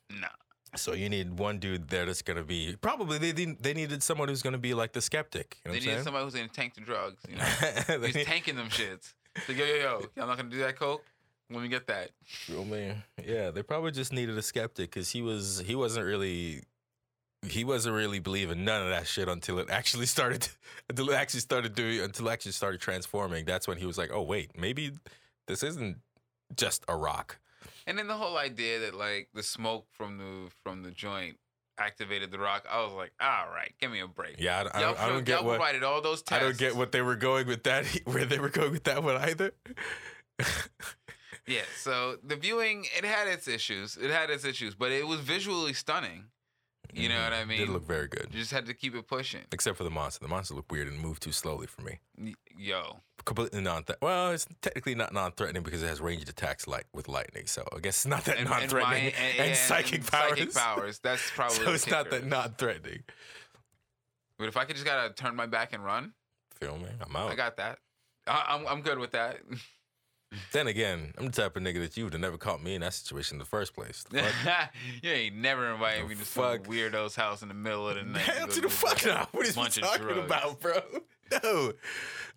[0.10, 0.28] Nah.
[0.76, 4.42] So you need one dude there that's gonna be probably they they needed someone who's
[4.42, 5.58] gonna be like the skeptic.
[5.66, 7.22] You know They needed somebody who's gonna tank the drugs.
[7.30, 7.44] You know,
[8.06, 9.14] he's need- tanking them shits.
[9.48, 11.04] Yo, yo, yo, I'm not gonna do that coke.
[11.50, 12.12] Let me get that.
[12.50, 16.64] I mean, yeah, they probably just needed a skeptic because he was he wasn't really
[17.46, 20.48] he wasn't really believing none of that shit until it actually started
[20.90, 23.44] until it actually started doing until it actually started transforming.
[23.44, 24.94] That's when he was like, oh wait, maybe
[25.48, 25.98] this isn't
[26.56, 27.40] just a rock.
[27.88, 31.38] And then the whole idea that like the smoke from the from the joint
[31.78, 32.66] activated the rock.
[32.70, 34.36] I was like, all right, give me a break.
[34.40, 36.44] Yeah, I, don't- I y'all, I don't y'all get what provided all those tests.
[36.44, 39.04] I don't get what they were going with that where they were going with that
[39.04, 39.54] one either.
[41.48, 43.98] Yeah, so the viewing it had its issues.
[43.98, 46.26] It had its issues, but it was visually stunning.
[46.94, 47.24] You know mm-hmm.
[47.24, 47.58] what I mean?
[47.60, 49.42] Did look very good, You just had to keep it pushing.
[49.52, 50.20] except for the monster.
[50.24, 52.00] The monster looked weird and moved too slowly for me.
[52.18, 56.86] Y- Yo, completely non well it's technically not non-threatening because it has ranged attacks light
[56.92, 60.08] with lightning so i guess it's not that non-threatening and, and, my- and- psychic and
[60.08, 61.00] powers Psychic powers.
[61.00, 61.58] That's probably.
[61.58, 62.28] so it's not that kicker.
[62.28, 63.04] non-threatening
[64.40, 66.14] But if I could just gotta turn my back and run,
[66.60, 67.78] feel me i'm out I got that.
[68.28, 69.38] I, I'm I'm good with that.
[70.54, 72.82] then again i'm the type of nigga that you would have never caught me in
[72.82, 74.24] that situation in the first place The
[75.04, 76.68] you ain't never invited The me to some fuck?
[76.68, 78.22] weirdo's house in the middle of the night.
[78.22, 80.26] Hell to the fuck no what is bunch talking drugs.
[80.26, 80.80] about bro
[81.44, 81.74] no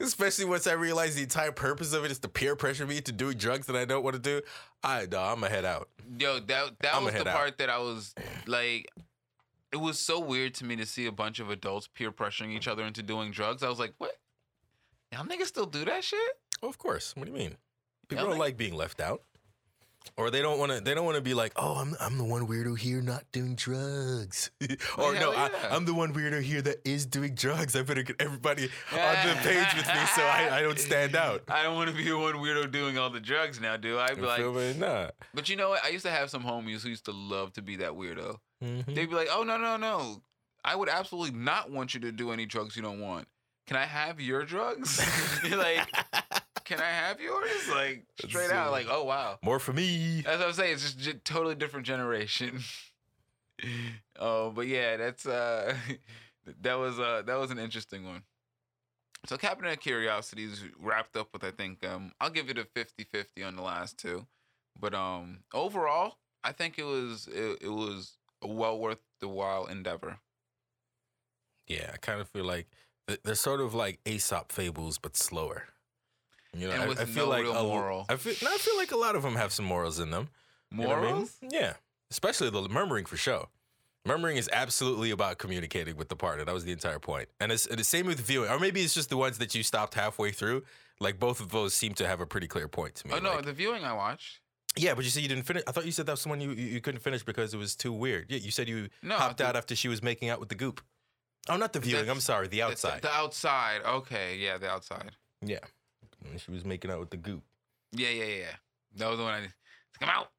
[0.00, 3.12] especially once i realized the entire purpose of it is to peer pressure me to
[3.12, 4.40] do drugs that i don't want to do
[4.82, 7.36] i nah, i'm gonna head out Yo, that that I'ma was the head out.
[7.36, 8.14] part that I was
[8.46, 8.90] like,
[9.72, 12.68] it was so weird to me to see a bunch of adults peer pressuring each
[12.68, 13.62] other into doing drugs.
[13.62, 14.12] I was like, what?
[15.10, 16.20] Y'all niggas still do that shit?
[16.60, 17.14] Well, of course.
[17.16, 17.56] What do you mean?
[18.08, 19.22] People don't like- being left out,
[20.16, 20.80] or they don't want to.
[20.80, 23.54] They don't want to be like, "Oh, I'm I'm the one weirdo here not doing
[23.54, 24.50] drugs,"
[24.98, 25.74] or Hell no, I, yeah.
[25.74, 27.74] I'm the one weirdo here that is doing drugs.
[27.74, 31.42] I better get everybody on the page with me so I, I don't stand out.
[31.48, 34.08] I don't want to be the one weirdo doing all the drugs now, do I?
[34.10, 34.74] I'd be You like, feel me?
[34.78, 35.08] Nah.
[35.32, 35.84] but you know what?
[35.84, 38.36] I used to have some homies who used to love to be that weirdo.
[38.62, 38.94] Mhm.
[38.94, 40.22] They'd be like, oh no no no,
[40.64, 43.26] I would absolutely not want you to do any drugs you don't want.
[43.66, 45.00] Can I have your drugs?
[45.42, 45.88] You're like,
[46.64, 47.50] can I have yours?
[47.70, 49.38] Like straight out, like, oh wow.
[49.42, 50.22] More for me.
[50.24, 50.74] That's what I'm saying.
[50.74, 52.60] It's just totally different generation.
[54.18, 55.76] Oh, but yeah, that's uh,
[56.62, 58.24] that was uh, that was an interesting one.
[59.26, 63.46] So Cabinet of Curiosities wrapped up with I think um, I'll give it a 50-50
[63.46, 64.26] on the last two,
[64.78, 69.66] but um, overall I think it was it, it was a well worth the while
[69.66, 70.18] endeavor.
[71.66, 72.66] Yeah, I kind of feel like
[73.22, 75.68] they're sort of like Aesop fables, but slower.
[76.54, 78.06] You know, And I, with I feel no like real a moral.
[78.08, 80.28] I feel, no, I feel like a lot of them have some morals in them.
[80.70, 81.10] You know I mean?
[81.10, 81.36] Morals?
[81.50, 81.74] Yeah.
[82.10, 83.48] Especially the murmuring for sure.
[84.06, 86.44] Murmuring is absolutely about communicating with the partner.
[86.44, 87.28] That was the entire point.
[87.40, 88.50] And it's and the same with viewing.
[88.50, 90.62] Or maybe it's just the ones that you stopped halfway through.
[91.00, 93.14] Like both of those seem to have a pretty clear point to me.
[93.14, 94.40] Oh no, Like- the viewing I watched.
[94.76, 95.62] yeah, but you said you didn't finish.
[95.66, 97.92] I thought you said that was someone you, you couldn't finish because it was too
[97.92, 98.26] weird.
[98.30, 100.54] Yeah, you said you No, hopped the- out after she was making out with the
[100.54, 100.82] goop.
[101.48, 102.08] Oh, not the viewing.
[102.08, 103.02] I'm sorry, the The- outside.
[103.02, 103.80] The, outside.
[103.86, 105.12] Okay, yeah, the outside.
[105.42, 105.58] yeah,
[106.28, 107.42] when she was making out with the goop.
[107.92, 108.56] Yeah, yeah, yeah.
[108.96, 109.48] That was the one I
[110.00, 110.30] come out.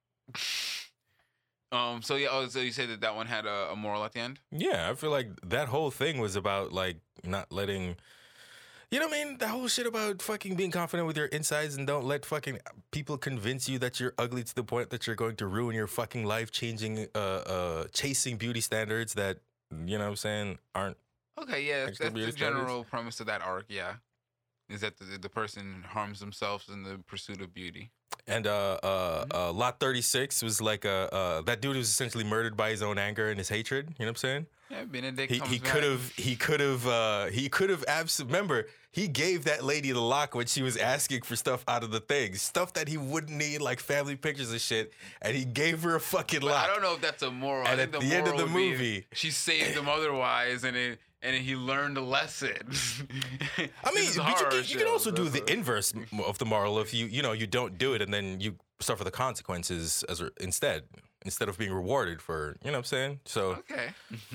[1.72, 2.02] um.
[2.02, 2.28] So yeah.
[2.32, 4.40] Oh, so you said that that one had a, a moral at the end.
[4.52, 7.96] Yeah, I feel like that whole thing was about like not letting.
[8.92, 9.38] You know what I mean?
[9.40, 12.60] The whole shit about fucking being confident with your insides and don't let fucking
[12.92, 15.88] people convince you that you're ugly to the point that you're going to ruin your
[15.88, 19.40] fucking life, changing, uh, uh, chasing beauty standards that
[19.86, 20.98] you know what I'm saying aren't.
[21.42, 22.62] Okay, yeah, that's, that's the beauty standards?
[22.62, 23.66] general premise of that arc.
[23.68, 23.96] Yeah,
[24.70, 27.92] is that the, the person harms themselves in the pursuit of beauty.
[28.28, 29.38] And uh, uh, Mm-hmm.
[29.38, 32.98] uh, Lot 36 was like a uh, that dude was essentially murdered by his own
[32.98, 33.90] anger and his hatred.
[34.00, 34.46] You know what I'm saying?
[34.72, 38.66] Yeah, Benedict He he could have he could have uh, he could have abs- remember
[38.92, 42.00] he gave that lady the lock when she was asking for stuff out of the
[42.00, 45.96] thing stuff that he wouldn't need like family pictures and shit and he gave her
[45.96, 46.64] a fucking But lock.
[46.66, 47.68] I don't know if that's a moral.
[47.68, 51.36] And at the, the end of the movie- she saved him otherwise, and it and
[51.36, 52.52] he learned a lesson.
[53.84, 55.94] I mean, but you can, you can also do the inverse
[56.26, 59.04] of the moral if you you know you don't do it and then you suffer
[59.04, 60.84] the consequences as instead
[61.24, 63.20] instead of being rewarded for you know what I'm saying.
[63.26, 63.90] So okay.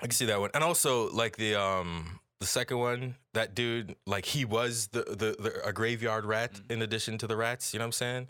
[0.00, 3.96] I can see that one, and also like the um the second one, that dude
[4.06, 6.72] like he was the the, the a graveyard rat Mm-hmm.
[6.72, 7.72] in addition to the rats.
[7.74, 8.28] You know what I'm saying?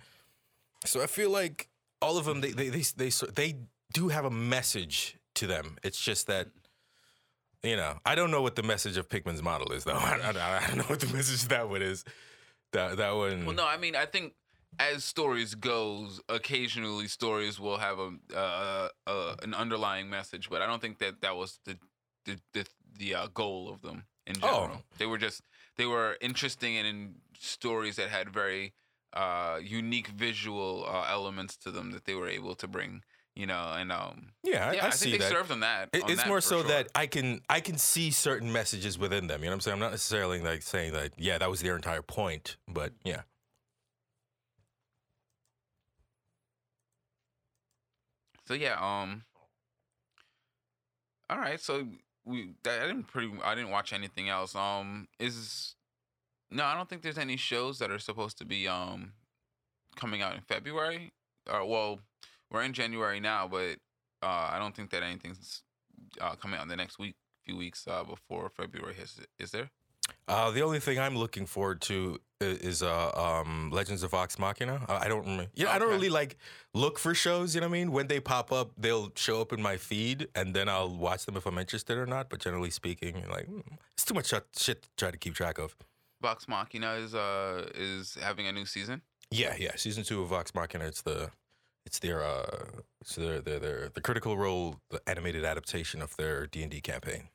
[0.87, 1.69] So I feel like
[2.01, 3.57] all of them they they they they, so- they
[3.93, 5.77] do have a message to them.
[5.83, 6.49] It's just that
[7.63, 9.93] you know, I don't know what the message of Pickman's model is though.
[9.95, 12.05] I, I, I don't know what the message of that one is.
[12.73, 13.47] That that one.
[13.47, 14.35] Well, no, I mean, I think
[14.79, 20.67] as stories goes, occasionally stories will have a uh, uh, an underlying message, but I
[20.67, 21.79] don't think that that was the
[22.25, 22.67] the the,
[22.99, 24.71] the uh, goal of them in general.
[24.75, 24.83] Oh.
[24.99, 25.43] They were just
[25.77, 28.75] they were interesting and in stories that had very
[29.13, 33.03] uh, unique visual uh, elements to them that they were able to bring.
[33.39, 35.31] You know, and um, yeah, I, yeah, I, I, see think they that.
[35.31, 35.91] served on that.
[35.93, 36.69] It- on it's that more so sure.
[36.71, 39.41] that I can I can see certain messages within them.
[39.43, 39.73] You know what I'm saying?
[39.75, 43.23] I'm not necessarily like saying that yeah that was their entire point, but yeah.
[48.47, 49.23] So yeah, um
[51.31, 51.87] All right, so
[52.25, 54.55] we I didn't pretty I didn't watch anything else.
[54.57, 55.77] Um is
[56.51, 59.13] No, I don't think there's any shows that are supposed to be um
[59.97, 61.13] coming out in February.
[61.49, 62.01] Uh well,
[62.51, 63.77] we're in January now, but
[64.23, 65.63] uh I don't think that anything's
[66.21, 69.21] uh coming out in the next week few weeks uh before February hits.
[69.39, 69.71] Is there?
[70.27, 74.85] Uh, the only thing I'm looking forward to is uh, um, Legends of Vox Machina.
[74.89, 75.47] I don't remember.
[75.55, 76.37] Yeah, I don't really like
[76.75, 77.55] look for shows.
[77.55, 77.93] You know what I mean?
[77.93, 81.37] When they pop up, they'll show up in my feed, and then I'll watch them
[81.37, 82.29] if I'm interested or not.
[82.31, 83.63] But generally speaking, like mm,
[83.95, 85.75] it's too much shit- shit to try to keep track of.
[86.21, 89.03] Vox Machina is uh is having a new season.
[89.31, 89.73] Yeah, yeah.
[89.77, 90.85] Season two of Vox Machina.
[90.85, 91.31] It's the
[91.89, 92.67] it's their uh
[93.01, 96.83] it's their their their the critical role the animated adaptation of their D and D
[96.83, 97.29] campaign.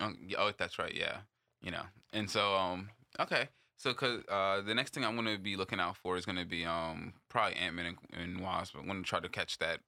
[0.00, 0.94] Oh, oh, that's right.
[0.94, 1.18] Yeah,
[1.60, 5.56] you know, and so um, okay, so cause uh, the next thing I'm gonna be
[5.56, 8.76] looking out for is gonna be um, probably Ant Man and, and Wasp.
[8.78, 9.80] I'm gonna try to catch that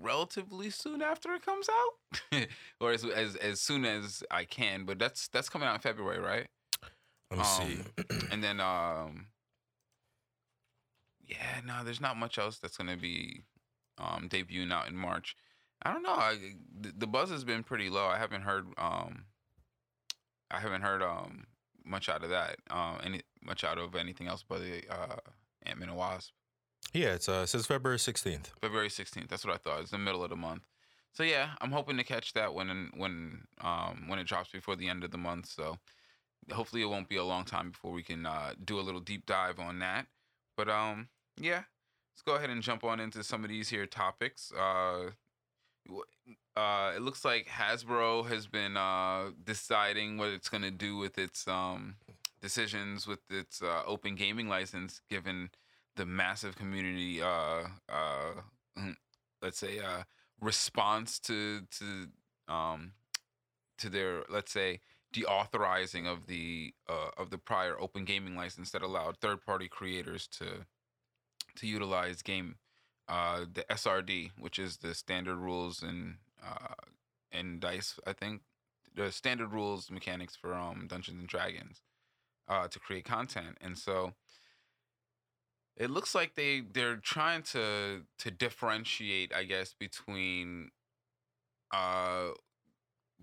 [0.00, 2.46] relatively soon after it comes out,
[2.80, 4.84] or as, as as soon as I can.
[4.84, 6.48] But that's that's coming out in February, right?
[7.30, 7.78] Let me see.
[8.32, 9.26] And then um,
[11.32, 13.42] yeah, no, there's not much else that's gonna be
[13.98, 15.36] um debuting out in March.
[15.82, 16.10] I don't know.
[16.10, 16.36] I,
[16.80, 18.06] the, the buzz has been pretty low.
[18.06, 19.24] I haven't heard um,
[20.50, 21.46] I haven't heard um
[21.84, 22.56] much out of that.
[22.70, 25.16] Um, any much out of anything else but the uh
[25.64, 26.32] Ant Man and Wasp.
[26.92, 28.52] Yeah, it's uh says February sixteenth.
[28.60, 29.28] February sixteenth.
[29.28, 29.80] That's what I thought.
[29.80, 30.62] It's the middle of the month.
[31.12, 34.88] So yeah, I'm hoping to catch that when when um when it drops before the
[34.88, 35.46] end of the month.
[35.46, 35.78] So
[36.52, 39.26] hopefully it won't be a long time before we can uh, do a little deep
[39.26, 40.06] dive on that.
[40.56, 41.62] But um yeah,
[42.12, 44.52] let's go ahead and jump on into some of these here topics.
[44.52, 45.10] Uh,
[46.56, 51.46] uh, it looks like Hasbro has been uh, deciding what it's gonna do with its
[51.48, 51.96] um
[52.40, 55.50] decisions with its uh, open gaming license, given
[55.96, 58.32] the massive community uh uh
[59.42, 60.02] let's say uh
[60.40, 62.08] response to to
[62.52, 62.92] um
[63.78, 64.80] to their let's say
[65.12, 70.26] deauthorizing of the uh, of the prior open gaming license that allowed third party creators
[70.26, 70.64] to
[71.56, 72.56] to utilize game
[73.08, 76.74] uh the SRD which is the standard rules and uh
[77.30, 78.42] and dice I think.
[78.94, 81.80] The standard rules mechanics for um Dungeons and Dragons
[82.48, 83.56] uh to create content.
[83.60, 84.14] And so
[85.76, 90.70] it looks like they they're trying to to differentiate i guess between
[91.72, 92.28] uh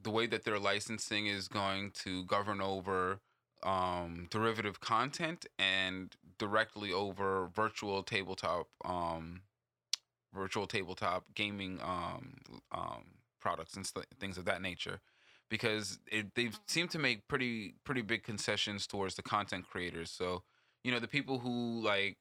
[0.01, 3.19] the way that their licensing is going to govern over
[3.63, 9.41] um derivative content and directly over virtual tabletop um
[10.33, 12.33] virtual tabletop gaming um
[12.71, 13.03] um
[13.39, 14.99] products and st- things of that nature.
[15.49, 20.09] Because it, they seem to make pretty pretty big concessions towards the content creators.
[20.11, 20.43] So
[20.83, 22.17] you know the people who like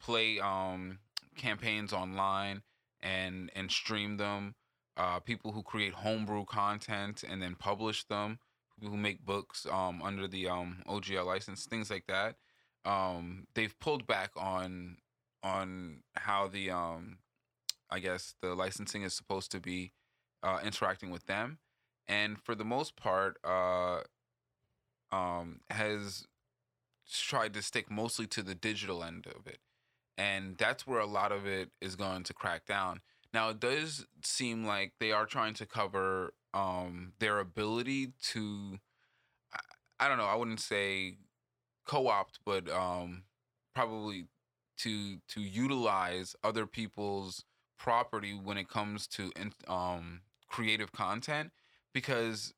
[0.00, 0.98] play um
[1.36, 2.62] campaigns online
[3.00, 4.54] and and stream them
[4.96, 8.38] uh people who create homebrew content and then publish them
[8.78, 12.36] people who make books um under the um OGL license things like that
[12.84, 14.96] um they've pulled back on
[15.42, 17.18] on how the um
[17.90, 19.92] I guess the licensing is supposed to be
[20.42, 21.58] uh interacting with them
[22.08, 24.00] and for the most part uh
[25.12, 26.26] um has
[27.10, 29.58] tried to stick mostly to the digital end of it
[30.18, 33.00] and that's where a lot of it is going to crack down.
[33.32, 38.78] Now it does seem like they are trying to cover um, their ability to,
[39.52, 39.60] I,
[40.00, 41.16] I don't know, I wouldn't say
[41.86, 43.24] co-opt, but um,
[43.74, 44.26] probably
[44.78, 47.44] to to utilize other people's
[47.78, 49.32] property when it comes to
[49.66, 51.50] um, creative content
[51.92, 52.54] because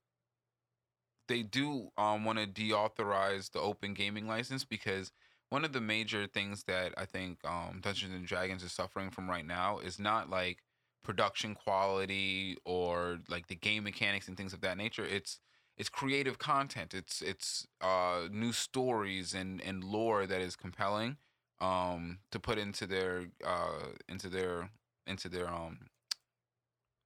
[1.28, 5.10] they do um, want to deauthorize the open gaming license because
[5.48, 9.28] one of the major things that I think um, Dungeons and Dragons is suffering from
[9.30, 10.58] right now is not like
[11.02, 15.04] production quality or like the game mechanics and things of that nature.
[15.04, 15.38] It's
[15.76, 16.94] it's creative content.
[16.94, 21.16] It's it's uh, new stories and, and lore that is compelling
[21.60, 24.70] um, to put into their uh, into their
[25.06, 25.78] into their um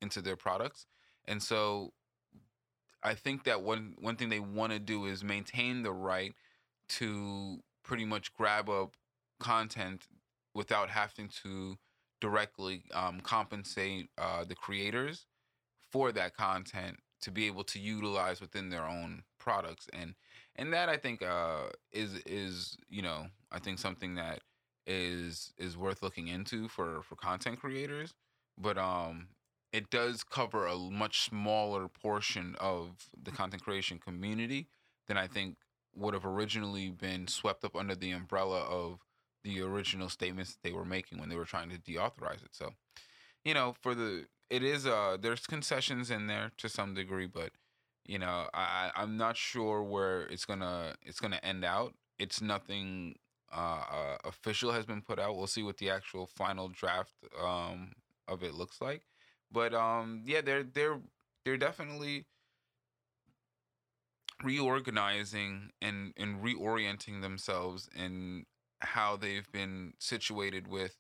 [0.00, 0.86] into their products.
[1.26, 1.92] And so
[3.02, 6.34] I think that one one thing they want to do is maintain the right
[6.90, 8.96] to pretty much grab up
[9.40, 10.08] content
[10.54, 11.76] without having to
[12.20, 15.26] directly um, compensate uh, the creators
[15.90, 20.14] for that content to be able to utilize within their own products and
[20.56, 24.40] and that I think uh, is is you know I think something that
[24.86, 28.14] is is worth looking into for for content creators
[28.56, 29.28] but um
[29.72, 34.68] it does cover a much smaller portion of the content creation community
[35.06, 35.56] than I think
[35.94, 39.00] would have originally been swept up under the umbrella of
[39.44, 42.52] the original statements they were making when they were trying to deauthorize it.
[42.52, 42.70] So,
[43.44, 47.50] you know, for the it is uh there's concessions in there to some degree, but
[48.06, 51.94] you know, I I'm not sure where it's gonna it's gonna end out.
[52.18, 53.16] It's nothing
[53.52, 55.36] uh, uh official has been put out.
[55.36, 57.92] We'll see what the actual final draft um
[58.26, 59.02] of it looks like.
[59.52, 61.00] But um yeah, they're they're
[61.44, 62.26] they're definitely
[64.42, 68.44] reorganizing and and reorienting themselves in
[68.80, 70.96] how they've been situated with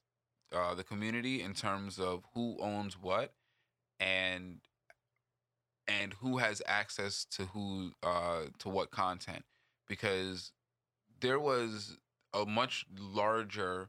[0.54, 3.34] uh, the community in terms of who owns what
[4.00, 4.60] and
[5.86, 9.44] and who has access to who uh, to what content.
[9.88, 10.52] Because
[11.20, 11.96] there was
[12.34, 13.88] a much larger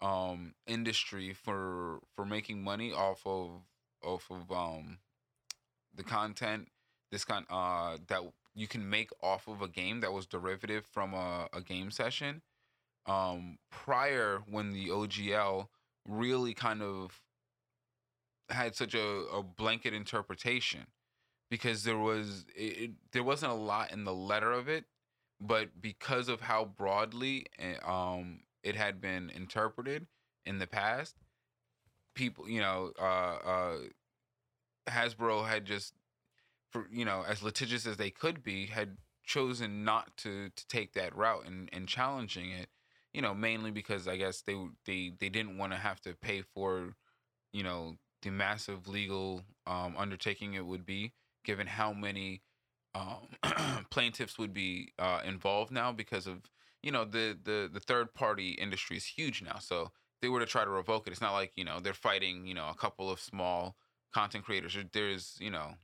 [0.00, 3.50] um, industry for for making money off of
[4.02, 4.98] off of um,
[5.94, 6.68] the content
[7.10, 8.22] this kind uh, that
[8.54, 12.42] you can make off of a game that was derivative from a, a game session.
[13.06, 15.68] Um, prior when the OGL
[16.10, 17.20] really kind of
[18.50, 20.86] had such a, a blanket interpretation
[21.50, 24.84] because there was it, it, there wasn't a lot in the letter of it
[25.40, 30.06] but because of how broadly eh, um, it had been interpreted
[30.44, 31.16] in the past
[32.14, 33.76] people you know uh, uh,
[34.88, 35.94] hasbro had just
[36.70, 40.92] for you know as litigious as they could be had chosen not to to take
[40.94, 42.68] that route and and challenging it
[43.12, 44.56] you know mainly because i guess they
[44.86, 46.94] they they didn't want to have to pay for
[47.52, 51.12] you know the massive legal um undertaking it would be
[51.44, 52.42] given how many
[52.94, 53.28] um
[53.90, 56.38] plaintiffs would be uh involved now because of
[56.82, 59.58] you know the the the third party industry is huge now.
[59.58, 59.90] So if
[60.22, 62.54] they were to try to revoke it it's not like you know they're fighting you
[62.54, 63.76] know a couple of small
[64.14, 64.76] content creators.
[64.92, 65.74] There's you know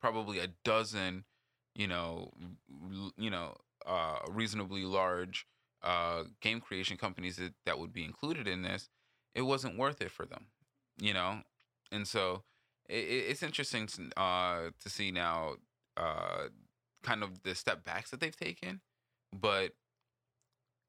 [0.00, 1.24] probably a dozen,
[1.74, 2.30] you know,
[3.16, 3.56] you know,
[3.86, 5.46] uh, reasonably large
[5.82, 8.88] uh, game creation companies that, that would be included in this,
[9.34, 10.46] it wasn't worth it for them,
[11.00, 11.40] you know,
[11.92, 12.42] and so
[12.88, 15.54] it, it's interesting to, uh, to see now
[15.96, 16.48] uh,
[17.02, 18.80] kind of the step backs that they've taken,
[19.32, 19.72] but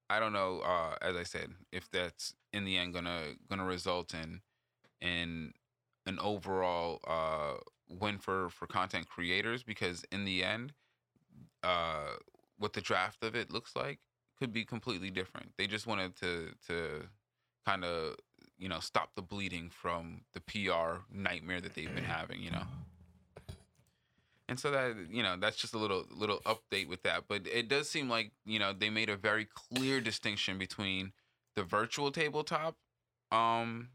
[0.10, 0.62] I don't know.
[0.62, 4.42] Uh, as I said, if that's in the end gonna gonna result in
[5.02, 5.54] in
[6.06, 10.74] an overall uh, win for for content creators because in the end,
[11.64, 12.14] uh,
[12.58, 14.00] what the draft of it looks like
[14.40, 15.52] could be completely different.
[15.58, 17.08] They just wanted to to
[17.66, 18.16] kind of
[18.58, 22.42] you know stop the bleeding from the PR nightmare that they've been having.
[22.42, 22.64] You know.
[24.48, 27.68] And so that you know that's just a little little update with that, but it
[27.68, 31.12] does seem like you know they made a very clear distinction between
[31.56, 32.76] the virtual tabletop
[33.32, 33.90] um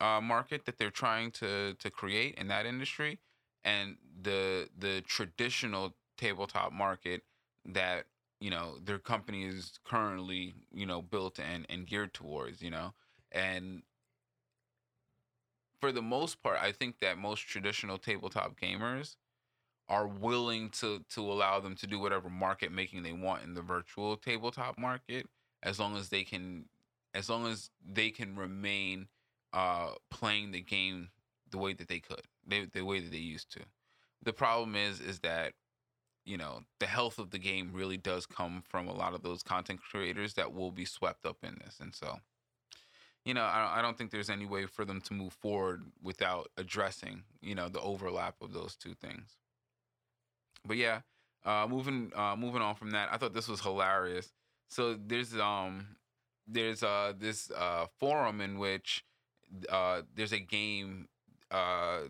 [0.00, 3.20] uh, market that they're trying to to create in that industry
[3.64, 7.22] and the the traditional tabletop market
[7.64, 8.06] that
[8.42, 12.92] you know their company is currently you know built and and geared towards you know
[13.30, 13.82] and
[15.80, 19.16] for the most part i think that most traditional tabletop gamers
[19.88, 23.62] are willing to to allow them to do whatever market making they want in the
[23.62, 25.26] virtual tabletop market
[25.62, 26.64] as long as they can
[27.14, 29.06] as long as they can remain
[29.52, 31.08] uh playing the game
[31.50, 33.60] the way that they could they, the way that they used to.
[34.22, 35.52] The problem is is that
[36.24, 39.42] you know the health of the game really does come from a lot of those
[39.42, 42.18] content creators that will be swept up in this and so
[43.24, 47.22] you know I, don't think there's any way for them to move forward without addressing
[47.40, 49.36] you know the overlap of those two things.
[50.66, 51.00] But yeah
[51.44, 54.32] uh moving uh moving on from that i thought this was hilarious.
[54.68, 55.96] So there's um
[56.46, 59.04] there's uh this uh forum in which
[59.68, 61.08] uh there's a game
[61.50, 62.02] uh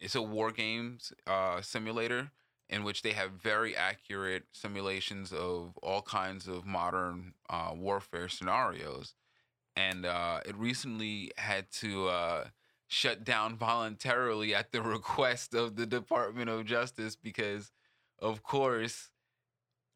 [0.00, 2.30] it's a war games uh simulator
[2.68, 9.14] in which they have very accurate simulations of all kinds of modern uh warfare scenarios.
[9.76, 12.44] And uh it recently had to uh
[12.88, 17.72] shut down voluntarily at the request of the Department of Justice because
[18.18, 19.10] of course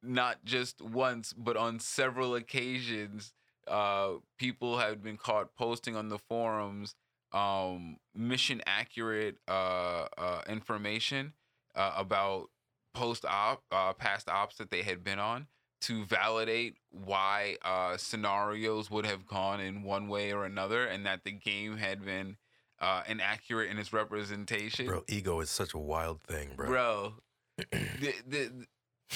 [0.03, 3.33] not just once but on several occasions
[3.69, 6.95] uh people had been caught posting on the forums
[7.33, 11.33] um mission accurate uh uh information
[11.75, 12.49] about
[12.97, 15.47] post op uh, past ops that they had been on
[15.83, 21.23] to validate why uh, scenarios would have gone in one way or another, and that
[21.25, 22.37] the game had been
[22.81, 24.87] uh, inaccurate in its representation.
[24.87, 26.67] Bro, ego is such a wild thing, bro.
[26.67, 27.13] Bro,
[27.71, 28.67] the, the,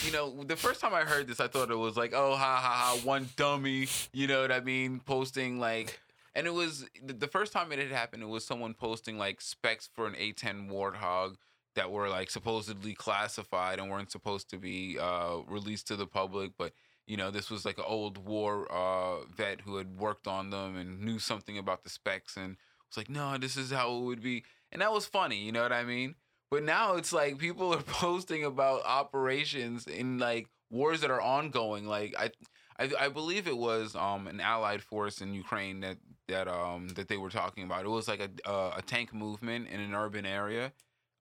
[0.05, 2.61] you know, the first time I heard this, I thought it was like, oh, ha
[2.63, 3.89] ha ha, one dummy.
[4.13, 5.01] You know what I mean?
[5.01, 5.99] Posting like,
[6.35, 8.23] and it was the the first time it had happened.
[8.23, 11.37] It was someone posting like specs for an A10 Warthog
[11.81, 16.53] that were like supposedly classified and weren't supposed to be uh, released to the public,
[16.59, 16.75] but
[17.07, 20.77] you know this was like an old war uh, vet who had worked on them
[20.77, 22.59] and knew something about the specs and
[22.91, 25.39] was like, no, this is how it would be, and that was funny.
[25.39, 26.17] You know what I mean?
[26.51, 31.87] But now it's like people are posting about operations in like wars that are ongoing.
[31.87, 32.31] Like I,
[32.79, 35.97] I, I believe it was um an allied force in Ukraine that
[36.29, 37.87] that um that they were talking about.
[37.87, 40.73] It was like a uh, a tank movement in an urban area,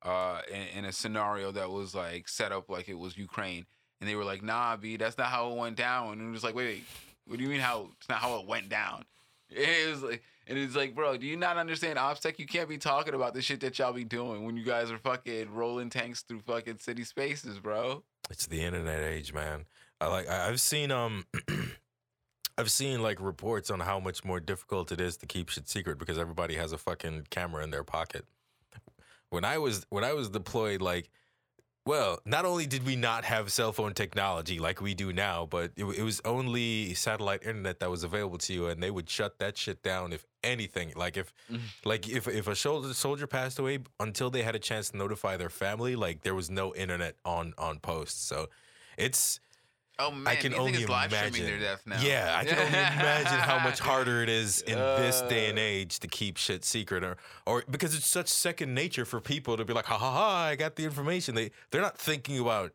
[0.03, 3.65] uh, in, in a scenario that was like set up like it was Ukraine,
[3.99, 6.43] and they were like, "Nah, b, that's not how it went down." And it was
[6.43, 6.83] like, "Wait, wait,
[7.25, 9.05] what do you mean how it's not how it went down?"
[9.51, 12.37] It was like, and it's like, bro, do you not understand OPSEC?
[12.37, 14.97] You can't be talking about the shit that y'all be doing when you guys are
[14.97, 18.03] fucking rolling tanks through fucking city spaces, bro.
[18.29, 19.65] It's the internet age, man.
[20.01, 21.25] I like I've seen um
[22.57, 25.97] I've seen like reports on how much more difficult it is to keep shit secret
[25.97, 28.25] because everybody has a fucking camera in their pocket.
[29.29, 31.09] When I was when I was deployed like
[31.85, 35.71] well, not only did we not have cell phone technology like we do now, but
[35.75, 39.39] it, it was only satellite internet that was available to you, and they would shut
[39.39, 40.93] that shit down if anything.
[40.95, 41.61] Like if, Mhm.
[41.85, 45.37] like if if a soldier soldier passed away, until they had a chance to notify
[45.37, 48.27] their family, like there was no internet on on post.
[48.27, 48.49] So
[48.97, 49.39] it's
[49.99, 51.59] Oh man, I can only it's live streaming imagine.
[51.59, 52.01] their death now?
[52.01, 55.61] Yeah, I can only imagine how much harder it is in this day and Uh.
[55.61, 59.65] age to keep shit secret, or or because it's such second nature for people to
[59.65, 61.35] be like, ha ha ha, I got the information.
[61.35, 62.71] They they're not thinking about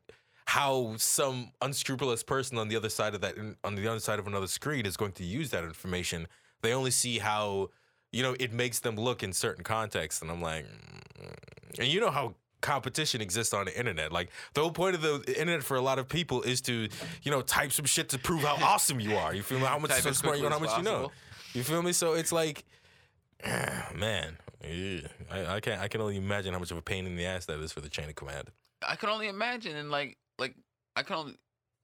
[0.46, 4.26] how some unscrupulous person on the other side of that on the other side of
[4.26, 6.28] another screen is going to use that information.
[6.62, 7.70] They only see how
[8.12, 11.78] you know it makes them look in certain contexts, and I'm like, mm.
[11.78, 12.34] and you know how
[12.64, 14.10] competition exists on the internet.
[14.10, 16.88] Like the whole point of the internet for a lot of people is to,
[17.22, 19.34] you know, type some shit to prove how awesome you are.
[19.34, 19.66] You feel me?
[19.66, 21.12] How much so smart you are, how much you know.
[21.52, 21.92] You feel me?
[21.92, 22.64] So it's like,
[23.94, 25.00] man, yeah.
[25.30, 25.80] I, I can't.
[25.80, 27.82] I can only imagine how much of a pain in the ass that is for
[27.82, 28.50] the chain of command.
[28.86, 30.54] I can only imagine, and like, like
[30.96, 31.34] I can only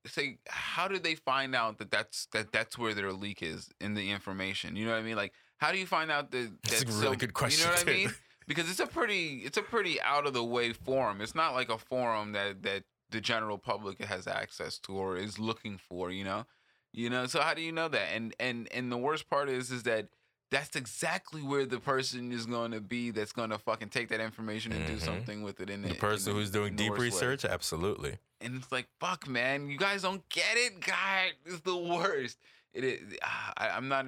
[0.06, 3.94] say, how did they find out that that's that that's where their leak is in
[3.94, 4.76] the information?
[4.76, 5.16] You know what I mean?
[5.16, 7.72] Like, how do you find out that That's a really so- good question, You know
[7.72, 7.90] what too.
[7.90, 8.14] I mean?
[8.50, 11.20] Because it's a pretty, it's a pretty out of the way forum.
[11.20, 15.38] It's not like a forum that that the general public has access to or is
[15.38, 16.10] looking for.
[16.10, 16.46] You know,
[16.92, 17.26] you know.
[17.26, 18.08] So how do you know that?
[18.12, 20.08] And and and the worst part is, is that.
[20.52, 23.12] That's exactly where the person is going to be.
[23.12, 24.88] That's going to fucking take that information and Mhm.
[24.88, 25.70] do something with it.
[25.70, 28.18] In The in person the- who's doing in deep worst way research, absolutely.
[28.40, 32.36] and it's like fuck man you guys don't get it god it's the worst
[32.72, 34.06] it is ah, I, i'm not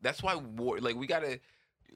[0.00, 1.38] that's why war like we gotta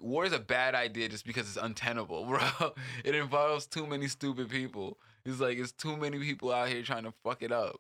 [0.01, 2.73] war is a bad idea just because it's untenable bro
[3.05, 7.05] it involves too many stupid people it's like it's too many people out here trying
[7.05, 7.77] to fuck it up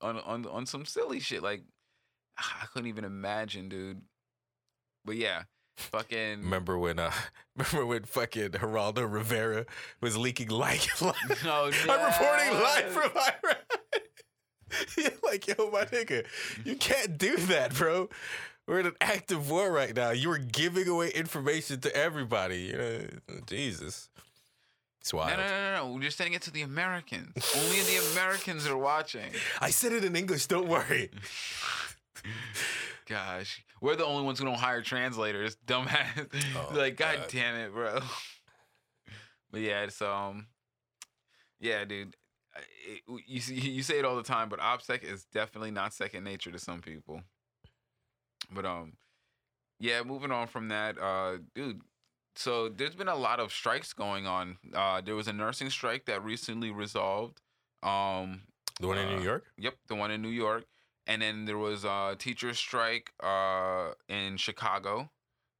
[0.00, 1.62] on on on some silly shit like
[2.38, 4.02] i couldn't even imagine dude
[5.04, 5.42] but yeah
[5.76, 6.98] fucking Remember when?
[6.98, 7.12] uh
[7.56, 9.66] Remember when fucking Geraldo Rivera
[10.00, 13.62] was leaking like, like Oh, I'm reporting live from Iraq.
[15.22, 16.24] Like, yo, my nigga,
[16.64, 18.08] you can't do that, bro.
[18.66, 20.10] We're in an active war right now.
[20.10, 22.58] You were giving away information to everybody.
[22.62, 23.00] You know,
[23.46, 24.08] Jesus.
[25.00, 25.30] It's wild.
[25.30, 25.92] no, no, no, no, no.
[25.94, 27.32] We're just sending it to the Americans.
[27.56, 29.30] Only the Americans are watching.
[29.60, 30.46] I said it in English.
[30.46, 31.10] Don't worry.
[33.08, 35.56] Gosh, we're the only ones who don't hire translators.
[35.64, 36.26] Dumbass.
[36.56, 37.28] Oh, like, god God.
[37.30, 38.00] damn it, bro.
[39.52, 40.48] but yeah, it's um,
[41.60, 42.16] yeah, dude.
[42.88, 46.24] It, you see, you say it all the time, but OPSEC is definitely not second
[46.24, 47.22] nature to some people.
[48.50, 48.94] But um,
[49.78, 51.80] yeah, moving on from that, uh, dude.
[52.34, 54.58] So there's been a lot of strikes going on.
[54.74, 57.40] Uh, there was a nursing strike that recently resolved.
[57.82, 58.42] Um,
[58.80, 59.44] The one in Uh, New York.
[59.56, 60.64] Yep, the one in New York.
[61.06, 65.10] And then there was a teacher strike uh, in Chicago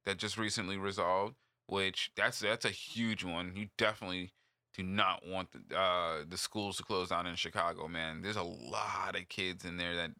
[0.05, 1.35] that just recently resolved,
[1.67, 3.53] which that's that's a huge one.
[3.55, 4.33] You definitely
[4.75, 8.21] do not want the uh, the schools to close down in Chicago, man.
[8.21, 10.11] There's a lot of kids in there that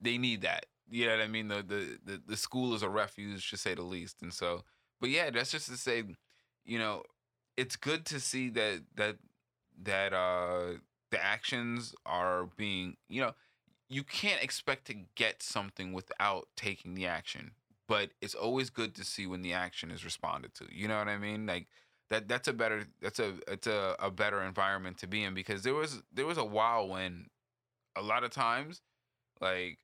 [0.00, 0.66] they need that.
[0.90, 1.48] You know what I mean?
[1.48, 4.22] The the the, the school is a refuge, to say the least.
[4.22, 4.64] And so,
[5.00, 6.04] but yeah, that's just to say,
[6.64, 7.02] you know,
[7.56, 9.16] it's good to see that that
[9.82, 10.78] that uh
[11.10, 13.34] the actions are being, you know,
[13.88, 17.52] you can't expect to get something without taking the action.
[17.88, 20.66] But it's always good to see when the action is responded to.
[20.70, 21.46] You know what I mean?
[21.46, 21.66] Like
[22.10, 25.62] that that's a better that's a it's a, a better environment to be in because
[25.62, 27.26] there was there was a while when
[27.96, 28.80] a lot of times
[29.40, 29.78] like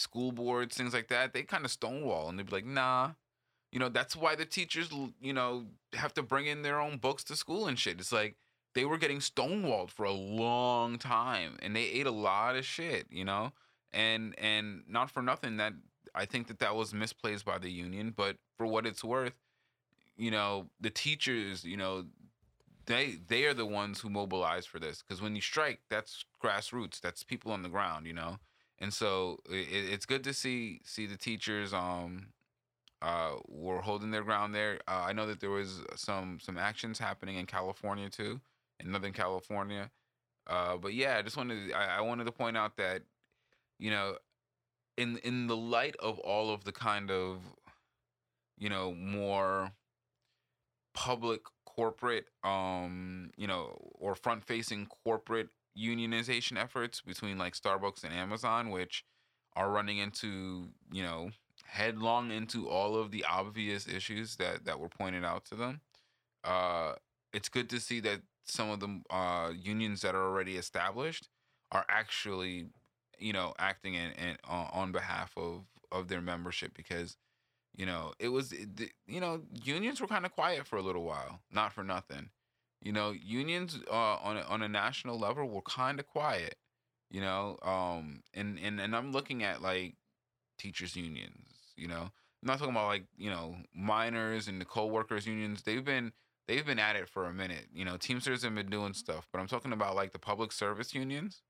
[0.00, 3.10] school boards things like that they kind of stonewall and they'd be like nah.
[3.72, 4.90] You know that's why the teachers
[5.20, 8.00] you know have to bring in their own books to school and shit.
[8.00, 8.36] It's like
[8.74, 13.06] they were getting stonewalled for a long time and they ate a lot of shit
[13.10, 13.52] you know?
[13.92, 15.72] And and not for nothing that
[16.14, 19.34] i think that that was misplaced by the union but for what it's worth
[20.16, 22.04] you know the teachers you know
[22.86, 27.00] they they are the ones who mobilize for this because when you strike that's grassroots
[27.00, 28.38] that's people on the ground you know
[28.80, 32.28] and so it, it's good to see see the teachers um
[33.02, 34.80] uh were holding their ground there.
[34.88, 38.40] Uh, i know that there was some some actions happening in california too
[38.80, 39.90] in northern california.
[40.46, 43.02] Uh but yeah i just wanted I, I wanted to point out that
[43.78, 44.16] you know
[44.96, 47.38] in in the light of all of the kind of
[48.58, 49.72] you know more
[50.94, 55.48] public corporate um you know or front facing corporate
[55.78, 59.04] unionization efforts between like Starbucks and Amazon which
[59.56, 61.30] are running into you know
[61.64, 65.80] headlong into all of the obvious issues that that were pointed out to them.
[66.44, 66.94] Uh
[67.32, 71.28] it's good to see that some of the uh unions that are already established
[71.72, 72.66] are actually
[73.18, 77.16] you know acting in, in on behalf of of their membership because
[77.76, 78.52] you know it was
[79.06, 82.30] you know unions were kind of quiet for a little while not for nothing
[82.82, 86.56] you know unions uh, on a, on a national level were kind of quiet
[87.10, 89.94] you know um and, and and i'm looking at like
[90.58, 92.10] teachers unions you know i'm
[92.46, 96.12] not talking about like you know miners and the co-workers unions they've been
[96.48, 99.40] they've been at it for a minute you know teamsters have been doing stuff but
[99.40, 101.42] i'm talking about like the public service unions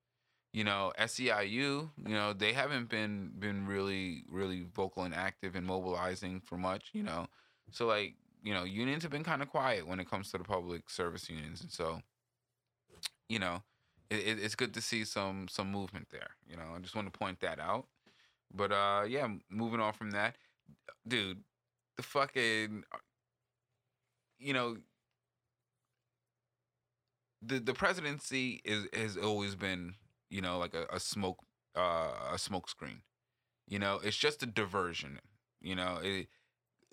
[0.53, 5.65] you know SEIU, you know they haven't been been really really vocal and active and
[5.65, 7.27] mobilizing for much, you know.
[7.71, 10.43] So like you know unions have been kind of quiet when it comes to the
[10.43, 12.01] public service unions, and so
[13.29, 13.61] you know
[14.09, 16.31] it, it, it's good to see some some movement there.
[16.49, 17.87] You know, I just want to point that out.
[18.53, 20.35] But uh yeah, moving on from that,
[21.07, 21.39] dude,
[21.97, 22.83] the fucking
[24.39, 24.77] you know
[27.41, 29.95] the the presidency is has always been
[30.29, 31.39] you know like a, a smoke
[31.75, 33.01] uh, a smoke screen
[33.67, 35.19] you know it's just a diversion
[35.61, 36.27] you know it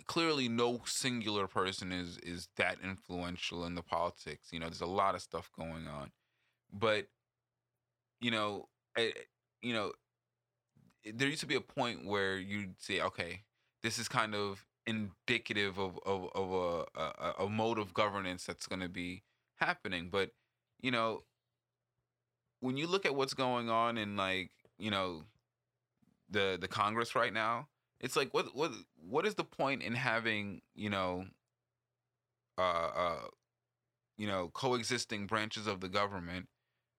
[0.06, 4.86] clearly no singular person is is that influential in the politics you know there's a
[4.86, 6.10] lot of stuff going on.
[6.72, 7.06] But
[8.20, 9.12] you know I,
[9.62, 9.92] you know
[11.06, 13.42] eh, there used to be a point where you'd say okay
[13.82, 18.66] this is kind of indicative of of, of a, a a mode of governance that's
[18.66, 19.22] going to be
[19.56, 20.08] happening.
[20.10, 20.30] But
[20.80, 21.24] you know
[22.60, 25.24] when you look at what's going on in like you know
[26.30, 27.68] the the congress right now
[28.00, 28.72] it's like what what
[29.08, 31.24] what is the point in having you know
[32.58, 33.20] uh uh
[34.16, 36.46] you know coexisting branches of the government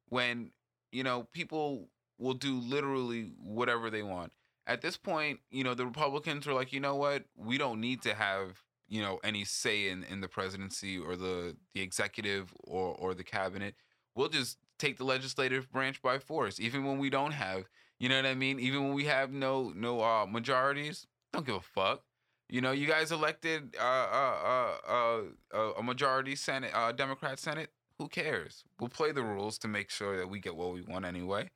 [0.10, 0.52] when
[0.92, 4.32] you know people will do literally whatever they want?
[4.68, 7.24] At this point you know the republicans are like you know what?
[7.36, 11.56] We don't need to have you know any say in in the presidency or the
[11.74, 13.76] the executive or or the cabinet.
[14.16, 17.66] We'll just take the legislative branch by force even when we don't have
[18.00, 18.60] you know what i mean?
[18.60, 22.04] Even when we have no no uh majorities don't give a fuck.
[22.50, 25.22] You know you guys elected uh uh uh,
[25.54, 28.64] uh, a majority senate uh democrat senate who cares?
[28.80, 31.50] We'll play the rules to make sure that we get what we want anyway.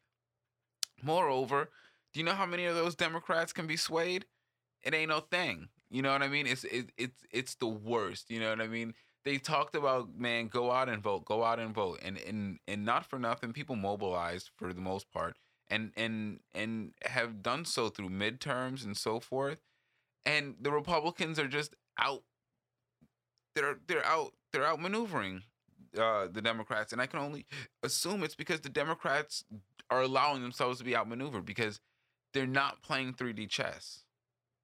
[1.01, 1.69] Moreover
[2.13, 4.25] do you know how many of those democrats can be swayed?
[4.83, 5.69] It ain't no thing.
[5.89, 6.47] You know what i mean?
[6.47, 8.29] It's it, it's it's the worst.
[8.29, 8.93] You know what i mean?
[9.25, 11.99] They talked about man go out and vote go out and vote.
[12.03, 15.37] And and and not for nothing people mobilized for the most part
[15.73, 19.59] and and and have done so through midterms and so forth
[20.25, 22.23] and the republicans are just out
[23.55, 25.43] they're they're out they're out maneuvering
[25.97, 27.45] uh the democrats and i can only
[27.83, 29.43] assume it's because the democrats
[29.89, 31.79] are allowing themselves to be outmaneuvered because
[32.33, 34.03] they're not playing 3d chess.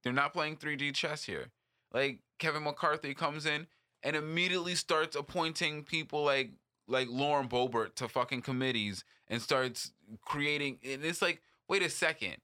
[0.03, 1.51] They're not playing 3d chess here.
[1.93, 3.67] Like kevin mccarthy comes in
[4.01, 6.51] and immediately starts appointing people like
[6.89, 9.91] like Lauren Boebert to fucking committees and starts
[10.25, 12.37] creating and it's like wait a second.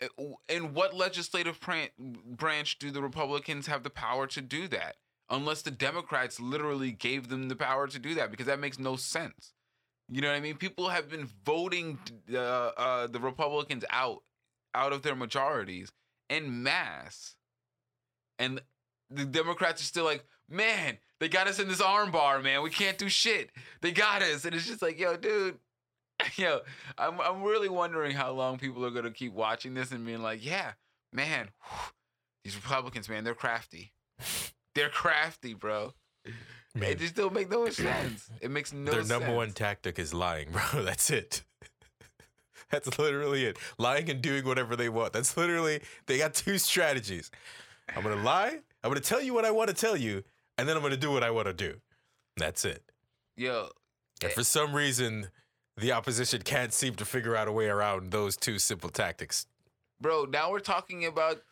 [0.00, 1.58] Uh, in what legislative
[2.26, 4.96] branch do the Republicans have the power to do that?
[5.30, 8.96] Unless the Democrats literally gave them the power to do that because that makes no
[8.96, 9.52] sense.
[10.10, 10.56] You know what I mean?
[10.56, 11.98] People have been voting
[12.32, 14.22] uh, uh, the Republicans out
[14.74, 15.92] out of their majorities
[16.30, 17.34] in mass,
[18.38, 18.60] and
[19.10, 22.62] the Democrats are still like, man, they got us in this armbar, man.
[22.62, 23.50] We can't do shit.
[23.80, 25.58] They got us, and it's just like, yo, dude,
[26.36, 26.60] yo,
[26.96, 30.44] I'm I'm really wondering how long people are gonna keep watching this and being like,
[30.44, 30.72] yeah,
[31.12, 31.92] man, whew,
[32.44, 33.92] these Republicans, man, they're crafty.
[34.74, 35.92] They're crafty, bro.
[36.74, 38.30] Man, It just don't make no sense.
[38.40, 38.94] It makes no sense.
[38.94, 39.08] their sense.
[39.20, 40.82] number one tactic is lying, bro.
[40.82, 41.42] That's it.
[42.70, 43.58] That's literally it.
[43.78, 45.14] Lying and doing whatever they want.
[45.14, 47.30] That's literally they got two strategies.
[47.96, 48.58] I'm gonna lie.
[48.84, 50.22] I'm gonna tell you what I want to tell you,
[50.58, 51.76] and then I'm gonna do what I want to do.
[52.36, 52.82] That's it.
[53.36, 53.70] Yo,
[54.22, 54.34] And eh.
[54.34, 55.28] for some reason,
[55.76, 59.46] the opposition can't seem to figure out a way around those two simple tactics.
[60.00, 61.42] bro, now we're talking about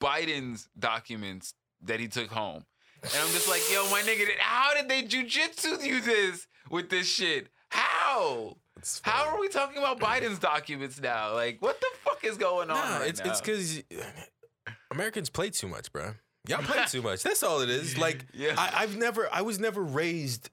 [0.00, 2.64] Biden's documents that he took home.
[3.02, 7.06] And I'm just like, yo, my nigga, how did they jujitsu you this with this
[7.08, 7.48] shit?
[7.70, 8.56] How?
[9.02, 11.34] How are we talking about Biden's documents now?
[11.34, 13.30] Like, what the fuck is going on Nah, right it's now?
[13.30, 13.82] it's because
[14.92, 16.12] Americans play too much, bro.
[16.48, 17.22] Y'all play too much.
[17.22, 17.96] That's all it is.
[17.98, 18.54] Like Yeah.
[18.56, 20.50] I, I've never, I was never raised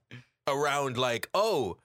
[0.47, 1.77] around like, oh,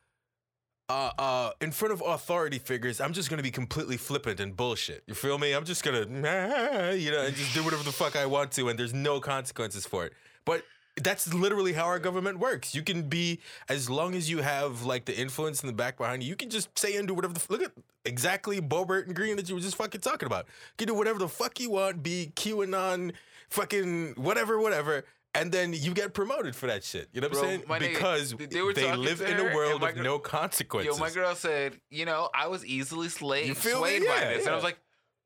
[0.90, 5.02] uh, uh, in front of authority figures, I'm just gonna be completely flippant and bullshit.
[5.06, 5.52] You feel me?
[5.52, 6.00] I'm just gonna,
[6.94, 9.86] you know, and just do whatever the fuck I want to, and there's no consequences
[9.86, 10.12] for it.
[10.44, 10.62] But
[11.02, 12.74] that's literally how our government works.
[12.74, 16.22] You can be as long as you have like the influence in the back behind
[16.22, 16.28] you.
[16.28, 17.72] You can just say and do whatever the f- look at
[18.04, 20.44] exactly Boebert and Greene that you were just fucking talking about.
[20.46, 22.02] You can do whatever the fuck you want.
[22.02, 23.12] Be QAnon,
[23.50, 25.04] fucking whatever, whatever.
[25.36, 27.08] And then you get promoted for that shit.
[27.12, 27.62] You know what Bro, I'm saying?
[27.62, 30.96] nigga, Because they they, live in a world of no consequences.
[30.96, 33.88] Yo, my girl said, you know, I was easily swayed, You feel me?
[33.98, 34.44] swayed by Yeah, this.
[34.46, 34.78] And I was like,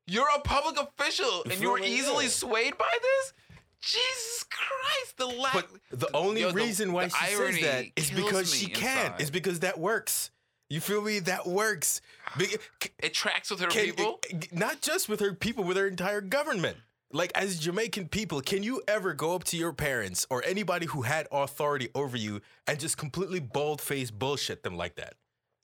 [0.07, 2.31] you're a public official and you were easily Yeah.
[2.31, 3.33] swayed by this?
[3.81, 5.53] Jesus Christ, the lack.
[5.53, 9.05] But the only yo, the- reason why the she says that is because she can.
[9.13, 9.21] inside.
[9.21, 10.31] Is because that works.
[10.71, 11.19] You feel me?
[11.19, 12.01] That works.
[13.01, 14.19] It tracks with her can- people.
[14.51, 16.77] not just with her people, with her entire government.
[17.11, 21.01] Like as Jamaican people, can you ever go up to your parents or anybody who
[21.01, 25.15] had authority over you and just completely bald-faced bullshit them like that?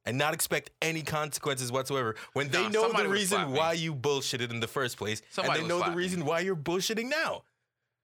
[0.08, 3.58] And not expect any consequences whatsoever when they Nah, know somebody the would reason me.
[3.58, 5.98] why you bullshitted in the first place, Somebody and would they know the me.
[5.98, 7.44] reason why you're bullshitting now.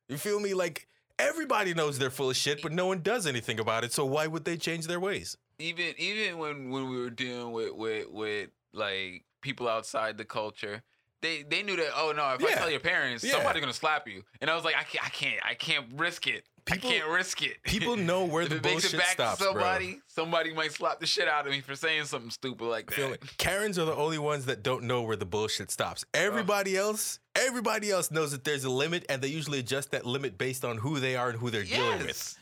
[0.08, 0.54] You feel me?
[0.56, 0.88] Like
[1.20, 3.94] everybody knows they're full of shit, but no one does anything about it.
[3.94, 5.38] So why would they change their ways?
[5.60, 10.82] even even when when we were dealing with with with like people outside the culture
[11.22, 12.56] they they knew that oh no if i Yeah.
[12.56, 13.34] tell your parents Yeah.
[13.34, 16.28] somebody's gonna slap you and i was like i can't i can't i can't risk
[16.28, 19.00] it People- i can't risk it People know where if the it makes it bullshit
[19.00, 22.30] back stops, to somebody somebody might slap the shit out of me for saying something
[22.32, 23.16] stupid like that Feel?
[23.38, 26.06] Karens are the only ones that don't know where the bullshit stops.
[26.14, 30.38] Everybody else, everybody else knows that there's a limit, and they usually adjust that limit
[30.38, 32.08] based on who they are and who they're dealing with.
[32.08, 32.36] yes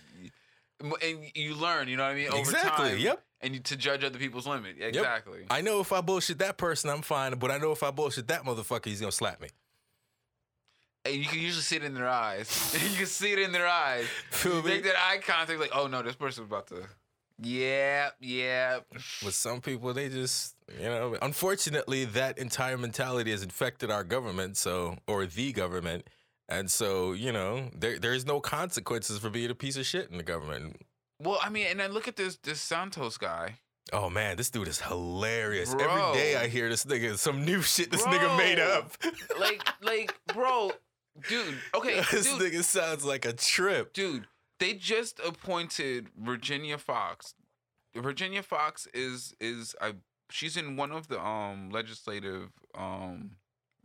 [0.82, 3.24] and you learn you know what i mean over Exactly, time yep.
[3.42, 7.02] And to judge other people's limit exactly I know if I bullshit that person, I'm
[7.02, 9.50] fine, but I know if I bullshit that motherfucker, he's gonna slap me.
[11.06, 13.68] and you can usually see it in their eyes you can see it in their
[13.68, 14.70] eyes Feel You me?
[14.72, 16.84] make that eye contact, like, oh no, this person's about to.
[17.42, 18.80] Yeah, yeah.
[19.24, 24.58] But some people, they just, you know, unfortunately, that entire mentality has infected our government,
[24.58, 26.06] so or the government,
[26.50, 30.18] and so you know, there there's no consequences for being a piece of shit in
[30.18, 30.82] the government.
[31.22, 33.60] Well, I mean, and then look at this this Santos guy.
[33.92, 35.74] Oh man, this dude is hilarious.
[35.74, 35.84] Bro.
[35.86, 38.92] Every day I hear this nigga some new shit this nigga made up.
[39.40, 40.72] Like, like, bro,
[41.28, 41.56] dude.
[41.74, 43.94] Okay, this dude, nigga sounds like a trip.
[43.94, 44.28] dude.
[44.60, 47.34] They just appointed Virginia Foxx.
[47.96, 49.94] Virginia Foxx is is I.
[50.30, 53.32] She's in one of the um legislative um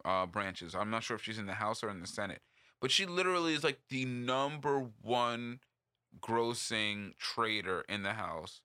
[0.04, 0.74] uh branches.
[0.74, 2.40] I'm not sure if she's in the House or in the Senate,
[2.80, 5.60] but she literally is like the number one
[6.20, 8.60] grossing trader in the House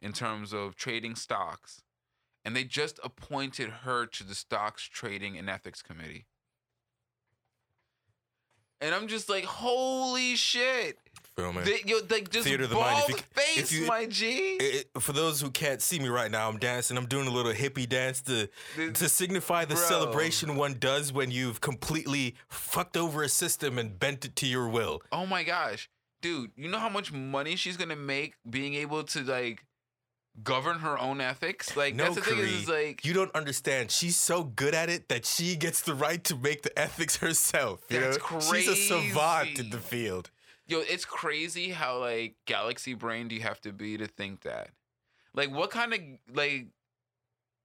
[0.00, 1.82] in terms of trading stocks.
[2.44, 6.26] And they just appointed her to the Stocks Trading and Ethics Committee.
[8.80, 10.98] And I'm just like, holy shit.
[11.36, 11.62] Feel me?
[11.62, 13.04] They, yo, like just Theater of the mind.
[13.08, 14.56] If you- face, if you- my G.
[14.56, 16.96] It- it- for those who can't see me right now, I'm dancing.
[16.98, 19.84] I'm doing a little hippie dance to The- to signify the Bro.
[19.88, 24.68] celebration one does when you've completely fucked over a system and bent it to your
[24.68, 25.00] will.
[25.12, 25.88] oh my gosh,
[26.22, 29.66] dude, you know how much money she's gonna make being able to like
[30.42, 31.76] govern her own ethics?
[31.76, 33.90] Like No, that's the thing is, is like You don't understand.
[33.90, 37.80] She's so good at it that she gets the right to make the ethics herself.
[37.90, 38.40] You That's know?
[38.40, 40.30] She's a savant in the field.
[40.66, 44.70] yo, it's crazy how like galaxy brain do you have to be to think that?
[45.34, 46.00] Like what kind of
[46.34, 46.68] like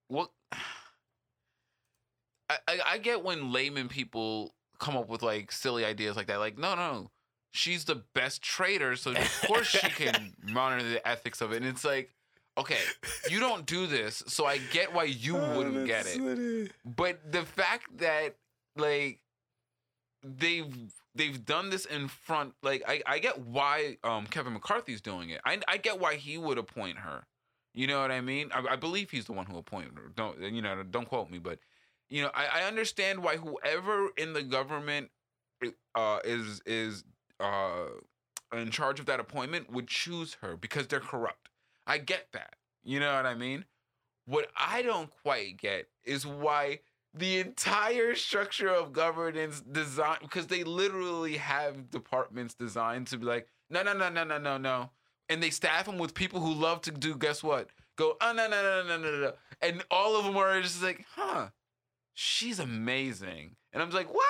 [0.10, 0.32] what
[2.49, 6.39] I, I I get when layman people come up with like silly ideas like that.
[6.39, 7.10] Like, no, no,
[7.58, 11.58] she's the best trader, so of course she can monitor the ethics of it.
[11.58, 12.10] And it's like,
[12.58, 12.80] okay,
[13.30, 16.72] you don't do this, so I get why you Oh, wouldn't get it.
[16.86, 18.36] But the fact that
[18.76, 19.20] like
[20.24, 20.74] they've
[21.16, 25.41] they've done this in front, like I, I get why um Kevin McCarthy's doing it.
[25.45, 27.26] I I get why he would appoint her.
[27.74, 28.49] You know what I mean?
[28.53, 30.12] I, I believe he's the one who appointed her.
[30.16, 30.82] Don't you know?
[30.84, 31.60] Don't quote me, but
[32.10, 35.10] you know I, I understand why whoever in the government
[35.95, 37.03] uh is is
[37.40, 37.86] uh
[38.54, 41.50] in charge of that appointment would choose her because they're corrupt.
[41.86, 42.56] I get that.
[42.84, 43.66] You know what I mean?
[44.26, 46.80] What I don't quite get is why
[47.14, 53.48] the entire structure of governance design because they literally have departments designed to be like
[53.70, 54.90] no no no no no no no
[55.30, 58.48] and they staff them with people who love to do guess what go oh no
[58.48, 61.48] no no no no no and all of them are just like huh
[62.14, 64.26] she's amazing and i'm like what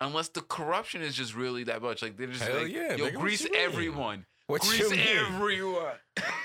[0.00, 3.06] unless the corruption is just really that much like they're just Hell like yeah, yo
[3.06, 3.52] nigga, what grease mean?
[3.56, 5.96] everyone What grease everyone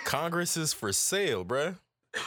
[0.05, 1.77] Congress is for sale, bruh.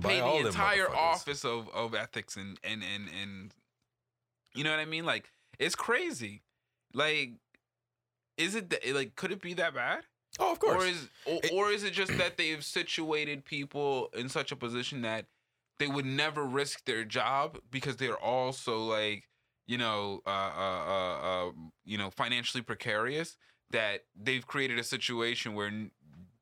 [0.00, 3.54] Pay the entire office of, of ethics and, and and and
[4.54, 5.04] you know what I mean?
[5.04, 6.42] Like it's crazy.
[6.92, 7.32] Like
[8.36, 10.02] is it th- like could it be that bad?
[10.38, 10.82] Oh, of course.
[10.82, 14.56] Or is or, It- or is it just that they've situated people in such a
[14.56, 15.26] position that
[15.78, 19.24] they would never risk their job because they're also like
[19.66, 21.52] you know uh, uh, uh, uh,
[21.84, 23.36] you know financially precarious
[23.70, 25.70] that they've created a situation where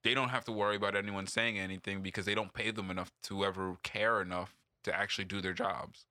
[0.02, 3.10] they don't have to worry about anyone saying anything because they don't pay them enough
[3.22, 4.54] to ever care enough
[4.84, 6.06] to actually do their jobs.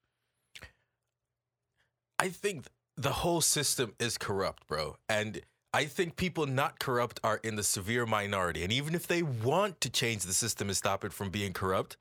[2.17, 2.65] I think
[2.97, 4.95] the whole system is corrupt, bro.
[5.07, 5.41] And
[5.73, 8.63] I think people not corrupt are in the severe minority.
[8.63, 11.97] And even if they want to change the system and stop it from being corrupt,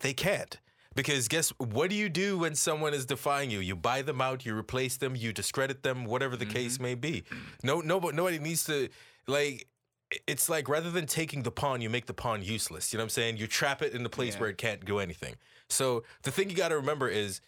[0.00, 0.58] they can't.
[0.94, 3.60] Because guess what do you do when someone is defying you?
[3.60, 6.82] You buy them out, you replace them, you discredit them, whatever the case mm-hmm.
[6.82, 7.24] may be.
[7.62, 8.88] No, no, nobody needs to
[9.26, 9.68] like.
[10.26, 12.92] It's like rather than taking the pawn, you make the pawn useless.
[12.92, 13.36] You know what I'm saying?
[13.38, 14.40] You trap it in the place Yeah.
[14.40, 15.34] where it can't do anything.
[15.68, 17.40] So the thing you got to remember is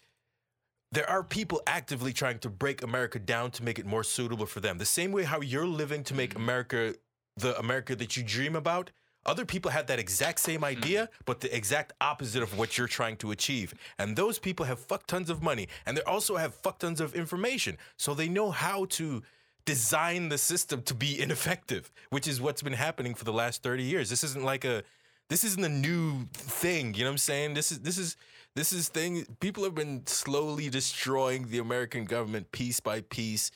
[0.90, 4.60] there are people actively trying to break America down to make it more suitable for
[4.60, 4.78] them.
[4.78, 6.42] The same way how you're living to make mm-hmm.
[6.42, 6.94] America
[7.36, 8.90] the America that you dream about,
[9.26, 13.16] other people have that exact same idea, but the exact opposite of what you're trying
[13.18, 13.74] to achieve.
[13.98, 17.14] And those people have fuck tons of money and they also have fuck tons of
[17.14, 17.76] information.
[17.96, 19.22] So they know how to
[19.64, 23.82] design the system to be ineffective, which is what's been happening for the last 30
[23.82, 24.08] years.
[24.08, 24.82] This isn't like a
[25.28, 27.54] this isn't a new thing, you know what I'm saying?
[27.54, 28.16] This is this is
[28.54, 33.50] this is thing people have been slowly destroying the American government piece by piece,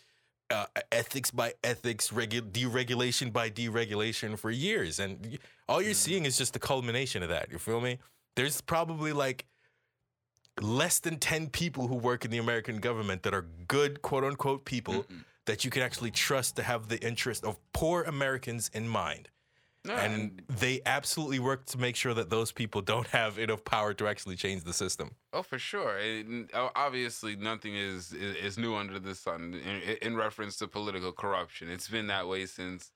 [0.51, 5.39] uh, ethics by ethics, regu- deregulation by deregulation for years, and
[5.71, 7.51] all you're seeing is just the culmination of that.
[7.51, 7.99] You feel me?
[8.35, 9.47] There's probably like
[10.61, 14.65] less than 10 people who work in the American government that are good, quote unquote,
[14.65, 15.07] people
[15.47, 19.29] that you can actually trust to have the interest of poor Americans in mind.
[19.83, 23.95] No, And they absolutely work to make sure that those people don't have enough power
[23.95, 25.13] to actually change the system.
[25.33, 25.99] Oh, for sure.
[26.53, 31.13] Uh, obviously, nothing is, is is new under the sun in, in reference to political
[31.13, 31.71] corruption.
[31.71, 32.91] It's been that way since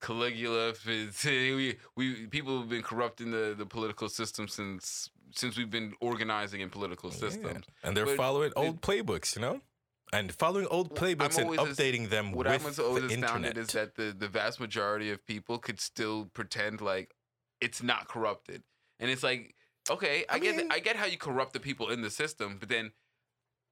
[0.00, 0.74] Caligula.
[1.24, 6.60] We, we people have been corrupting the, the political system since since we've been organizing
[6.60, 7.64] in political systems.
[7.84, 9.60] And they're But following it- old playbooks, you know?
[10.12, 13.56] And following old playbooks and always as- updating them What with I'm always the astounded
[13.56, 13.56] internet.
[13.58, 17.14] is that the, the vast majority of people could still pretend like
[17.60, 18.64] it's not corrupted,
[18.98, 19.54] and it's like,
[19.88, 22.56] okay, I, I get mean- I get how you corrupt the people in the system,
[22.58, 22.90] but then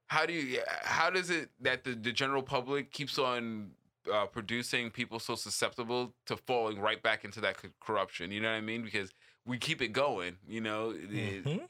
[0.07, 3.73] how do you how does it that the, the general public keeps on
[4.13, 8.31] uh, producing people so susceptible to falling right back into that co- corruption?
[8.31, 8.83] You know what I mean?
[8.83, 9.11] Because
[9.47, 10.37] we keep it going.
[10.47, 11.69] You know, It- Mhm.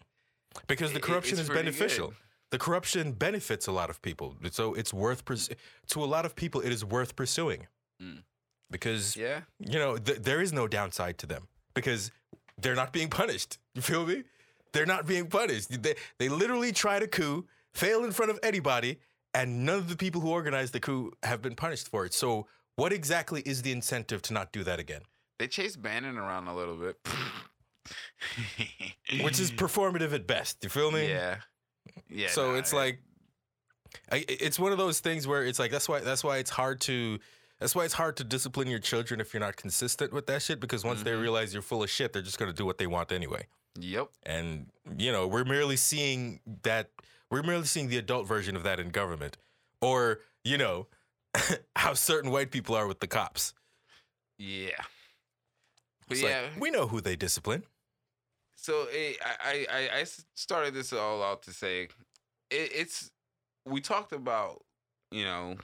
[0.66, 2.08] Because the it- corruption it's is beneficial.
[2.08, 2.16] good.
[2.50, 4.36] The corruption benefits a lot of people.
[4.50, 5.50] So it's worth, purs-
[5.88, 7.66] to a lot of people, it is worth pursuing.
[8.02, 8.22] Mm.
[8.70, 9.42] Because yeah.
[9.58, 12.10] you know, th- there is no downside to them because
[12.56, 13.58] they're not being punished.
[13.74, 14.24] You feel me?
[14.72, 15.82] They're not being punished.
[15.82, 18.98] They, they literally tried a coup, fail in front of anybody,
[19.34, 22.14] and none of the people who organized the coup have been punished for it.
[22.14, 25.02] So, what exactly is the incentive to not do that again?
[25.38, 26.96] They chase Bannon around a little bit.
[29.22, 30.58] Which is performative at best.
[30.62, 31.08] You feel me?
[31.08, 31.36] Yeah.
[32.10, 32.28] Yeah.
[32.28, 33.00] so nah, it's it- like
[34.12, 36.80] I, it's one of those things where it's like that's why that's why it's hard
[36.82, 37.18] to
[37.58, 40.60] that's why it's hard to discipline your children if you're not consistent with that shit
[40.60, 41.22] because once they Mhm.
[41.22, 43.46] realize you're full of shit they're just going to do what they want anyway
[43.80, 44.08] Yep.
[44.24, 44.66] and
[44.98, 46.90] you know we're merely seeing that
[47.30, 49.36] we're merely seeing the adult version of that in government
[49.80, 50.86] or you know
[51.76, 53.54] how certain white people are with the cops
[54.38, 54.70] Yeah.
[56.08, 56.42] But yeah.
[56.52, 57.64] like, we know who they discipline
[58.54, 60.04] so eh, I I I, I I
[60.34, 61.88] started this all out to say
[62.50, 63.10] it, it's
[63.64, 64.64] we talked about
[65.10, 65.56] you know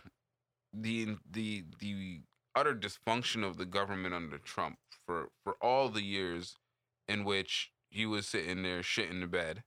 [0.72, 2.20] the the the
[2.54, 6.56] utter dysfunction of the government under Trump for for all the years
[7.08, 9.62] in which he was sitting there shitting the bed.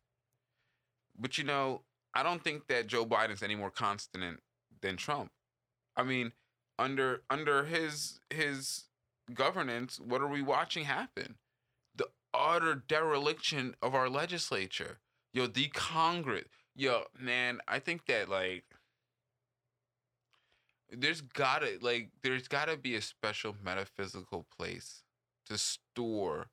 [1.17, 1.81] But you know,
[2.13, 4.39] I don't think that Joe Biden's any more constant
[4.81, 5.31] than Trump.
[5.95, 6.31] I mean,
[6.79, 8.85] under under his his
[9.33, 11.35] governance, what are we watching happen?
[11.95, 14.99] The utter dereliction of our legislature.
[15.33, 16.45] Yo, the Congress.
[16.75, 18.63] Yo, man, I think that like
[20.91, 25.03] there's gotta like there's gotta be a special metaphysical place
[25.47, 26.47] to store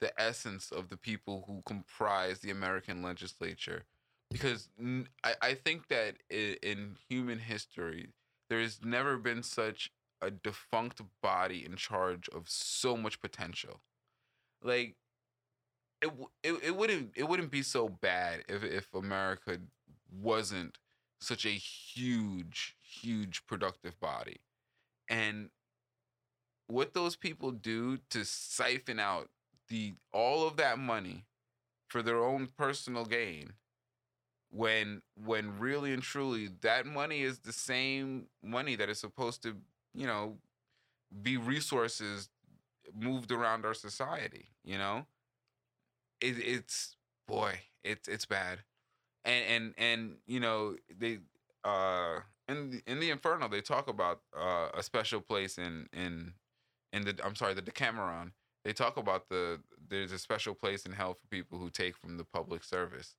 [0.00, 3.84] the essence of the people who comprise the American legislature,
[4.32, 4.68] because
[5.24, 8.08] I, I think that in, human history
[8.48, 13.80] there has never been such a defunct body in charge of so much potential.
[14.62, 14.96] Like
[16.00, 16.10] it,
[16.42, 19.58] it, it wouldn't it wouldn't be so bad if if America
[20.20, 20.78] wasn't
[21.20, 24.40] such a huge huge productive body.
[25.08, 25.50] And
[26.66, 29.28] what those people do to siphon out
[29.68, 31.24] the all of that money
[31.88, 33.52] for their own personal gain
[34.52, 39.56] when when really and truly that money is the same money that is supposed to,
[39.94, 40.36] you know,
[41.22, 42.30] be resources
[42.94, 45.06] moved around our society, you know?
[46.20, 46.96] It, it's
[47.26, 48.60] boy, it's it's bad.
[49.24, 51.18] And and and you know, they
[51.64, 56.34] uh in in the Inferno they talk about uh, a special place in in
[56.92, 58.32] in the I'm sorry the Decameron.
[58.64, 62.16] They talk about the there's a special place in hell for people who take from
[62.18, 63.16] the public service,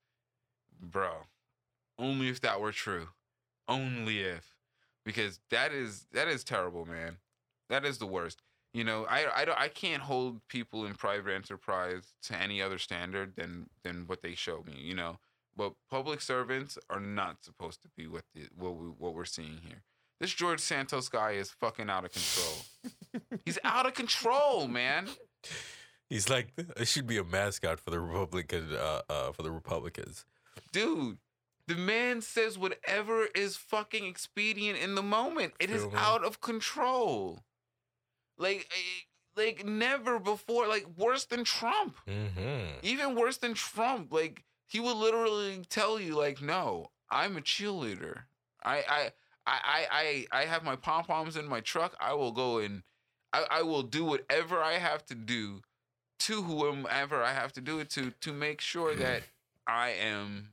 [0.91, 1.27] bro.
[1.97, 3.09] Only if that were true,
[3.67, 4.55] only if,
[5.05, 7.17] because that is that is terrible, man.
[7.69, 8.41] That is the worst.
[8.73, 12.79] You know, I I don't I can't hold people in private enterprise to any other
[12.79, 14.79] standard than than what they show me.
[14.81, 15.19] You know,
[15.55, 19.59] but public servants are not supposed to be what the, what we, what we're seeing
[19.65, 19.83] here.
[20.19, 23.33] This George Santos guy is fucking out of control.
[23.45, 25.07] He's out of control, man.
[26.09, 30.25] He's like it should be a mascot for the Republican uh, uh for the Republicans.
[30.71, 31.17] Dude,
[31.67, 35.53] the man says whatever is fucking expedient in the moment.
[35.59, 37.43] It is out of control.
[38.37, 39.03] Like eh,
[39.35, 41.95] like never before, like worse than Trump.
[42.07, 42.79] Mm-hmm.
[42.81, 44.11] even worse than Trump.
[44.11, 48.23] Like he would literally tell you, like, no, I'm a cheerleader.
[48.63, 49.11] I I
[49.45, 51.95] I I I, I have my pom poms in my truck.
[51.99, 52.83] I will go and
[53.31, 55.61] I, I will do whatever I have to do
[56.19, 59.23] to whomever I have to do it to to make sure that
[59.67, 60.49] I am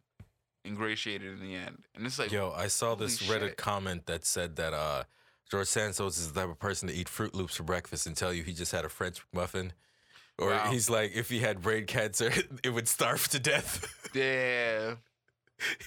[0.67, 1.85] ingratiated in the end.
[1.95, 3.57] And it's like, Yo, I saw this Reddit shit.
[3.57, 5.05] comment that said that uh
[5.51, 8.33] George Santos is the type of person to eat Froot Loops for breakfast and tell
[8.33, 9.73] you he just had a French muffin.
[10.39, 10.71] Or Wow.
[10.71, 12.31] he's like, if he had brain cancer,
[12.65, 13.85] it would starve to death.
[14.15, 14.95] yeah,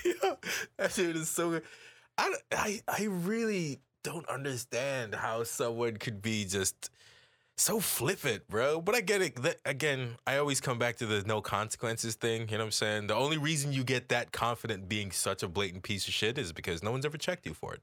[0.05, 0.35] yeah,
[0.77, 1.63] that shit is so good.
[2.17, 6.89] I, I, I really don't understand how someone could be just
[7.57, 8.81] so flippant, bro.
[8.81, 9.61] But I get it.
[9.65, 12.41] Again, I always come back to the no consequences thing.
[12.49, 13.07] You know what I'm saying?
[13.07, 16.53] The only reason you get that confident being such a blatant piece of shit is
[16.53, 17.81] because no one's ever checked you for it.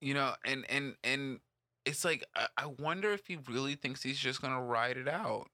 [0.00, 1.40] you know, and and and
[1.86, 2.24] it's like
[2.56, 5.48] I, wonder if he really thinks he's just gonna ride it out,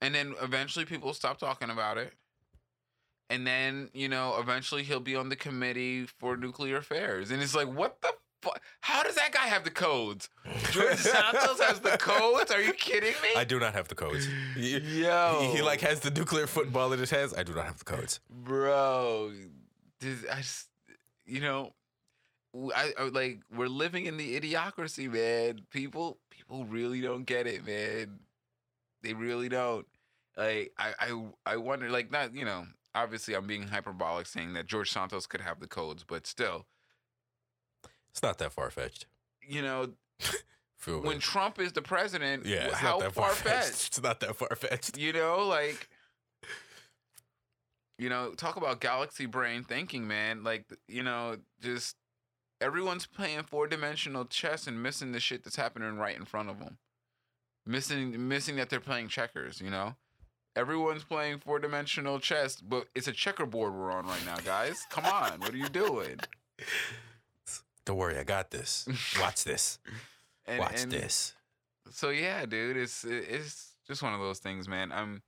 [0.00, 2.12] and then eventually people stop talking about it,
[3.30, 7.54] and then you know eventually he'll be on the committee for nuclear affairs, and it's
[7.54, 8.12] like what the?
[8.80, 10.28] How does that guy have the codes?
[10.70, 12.50] George Santos has the codes?
[12.50, 13.28] Are you kidding me?
[13.36, 14.28] I do not have the codes.
[14.56, 17.34] Yo, he, he, like has the nuclear football in his hands.
[17.36, 18.20] I do not have the codes.
[18.30, 19.32] bro.
[20.00, 20.68] This, I just,
[21.26, 21.74] you know,
[22.74, 25.60] I like we're living in the idiocracy, man.
[25.70, 28.20] People, people really don't get it, man.
[29.02, 29.86] They really don't.
[30.36, 32.64] Like, I, I, I wonder, like, not, you know,
[32.94, 36.66] obviously I'm being hyperbolic saying that George Santos could have the codes, but still,
[38.10, 39.06] It's not that far fetched.
[39.46, 39.90] you know,
[40.76, 41.20] Feel when me?
[41.20, 43.88] Trump is the president, yeah, it's how far fetched.
[43.88, 44.96] It's not that far fetched.
[44.96, 45.88] You know, like
[48.00, 50.42] you know, talk about galaxy brain thinking, man.
[50.42, 51.96] Like, you know, just
[52.58, 56.78] everyone's playing four-dimensional chess and missing the shit that's happening right in front of them.
[57.66, 59.96] Missing missing that they're playing checkers, you know?
[60.56, 64.86] Everyone's playing four-dimensional chess, but it's a checkerboard we're on right now, guys.
[64.88, 66.18] Come on, what are you doing?
[67.90, 68.86] Don't worry, I got this.
[69.20, 69.80] Watch this.
[70.46, 71.34] And, Watch and- this.
[71.90, 74.90] so yeah, dude, it's it's just one of those things, man.
[74.90, 75.22] I'm,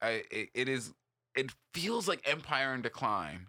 [0.00, 0.94] I it, it is,
[1.34, 3.48] it feels like Empire in decline.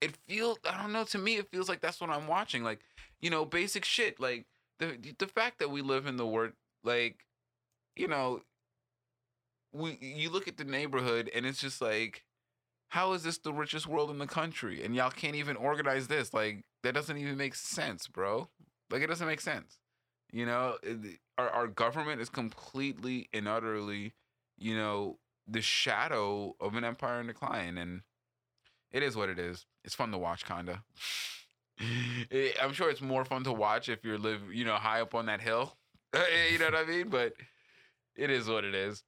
[0.00, 1.04] It feels I don't know.
[1.04, 2.62] To me, it feels like that's what I'm watching.
[2.62, 2.80] Like
[3.20, 4.20] you know, basic shit.
[4.20, 4.46] Like
[4.78, 6.52] the the fact that we live in the word
[6.82, 7.24] like,
[7.96, 8.40] you know,
[9.72, 12.22] we you look at the neighborhood and it's just like.
[12.94, 14.84] How is this the richest world in the country?
[14.84, 16.32] And y'all can't even organize this.
[16.32, 18.48] Like, that doesn't even make sense, bro.
[18.88, 19.78] Like, it doesn't make sense.
[20.30, 24.14] You know, eh, it- our our government is completely and utterly,
[24.56, 25.18] you know,
[25.48, 28.02] the shadow of an empire in decline, and
[28.92, 29.66] it is what it is.
[29.82, 30.84] It's fun to watch, kinda.
[31.78, 35.00] It- eh, I'm sure it's more fun to watch if you're live, you know, high
[35.00, 35.76] up on that hill.
[36.14, 37.08] Eh, you know what I mean?
[37.08, 37.34] But
[38.14, 39.02] it is what it is.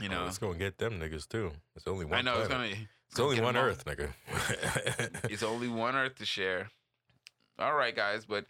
[0.00, 1.52] You Oh, know, it's gonna get them niggas too.
[1.76, 2.18] It's only one.
[2.18, 2.70] I know it's gonna.
[3.10, 3.70] It's only gonna one get 'em all.
[3.70, 5.24] Earth, nigga.
[5.30, 6.70] it's only one Earth to share.
[7.58, 8.46] All right, guys, but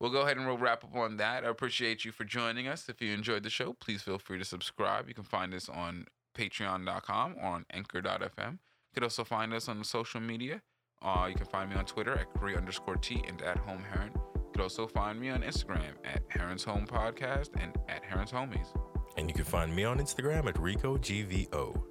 [0.00, 1.44] we'll go ahead and we'll wrap up on that.
[1.44, 2.88] I appreciate you for joining us.
[2.88, 5.08] If you enjoyed the show, please feel free to subscribe.
[5.08, 8.52] You can find us on patreon.com or on anchor.fm.
[8.52, 10.62] You can also find us on social media.
[11.02, 14.12] Uh, you can find me on Twitter at Korea underscore T and at Home Heron.
[14.14, 18.68] You can also find me on Instagram at Heron's Home Podcast and at Heron's Homies.
[19.16, 21.82] And you can find me on Instagram at RicoGVO.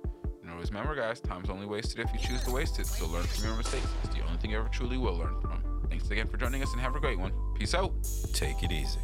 [0.42, 2.88] And always remember, guys, time's only wasted if you choose to waste it.
[2.88, 3.88] So learn from your mistakes.
[4.04, 5.64] It's the only thing you ever truly will learn from.
[5.90, 7.32] Thanks again for joining us and have a great one.
[7.58, 7.94] Peace out.
[8.34, 9.00] Take it easy.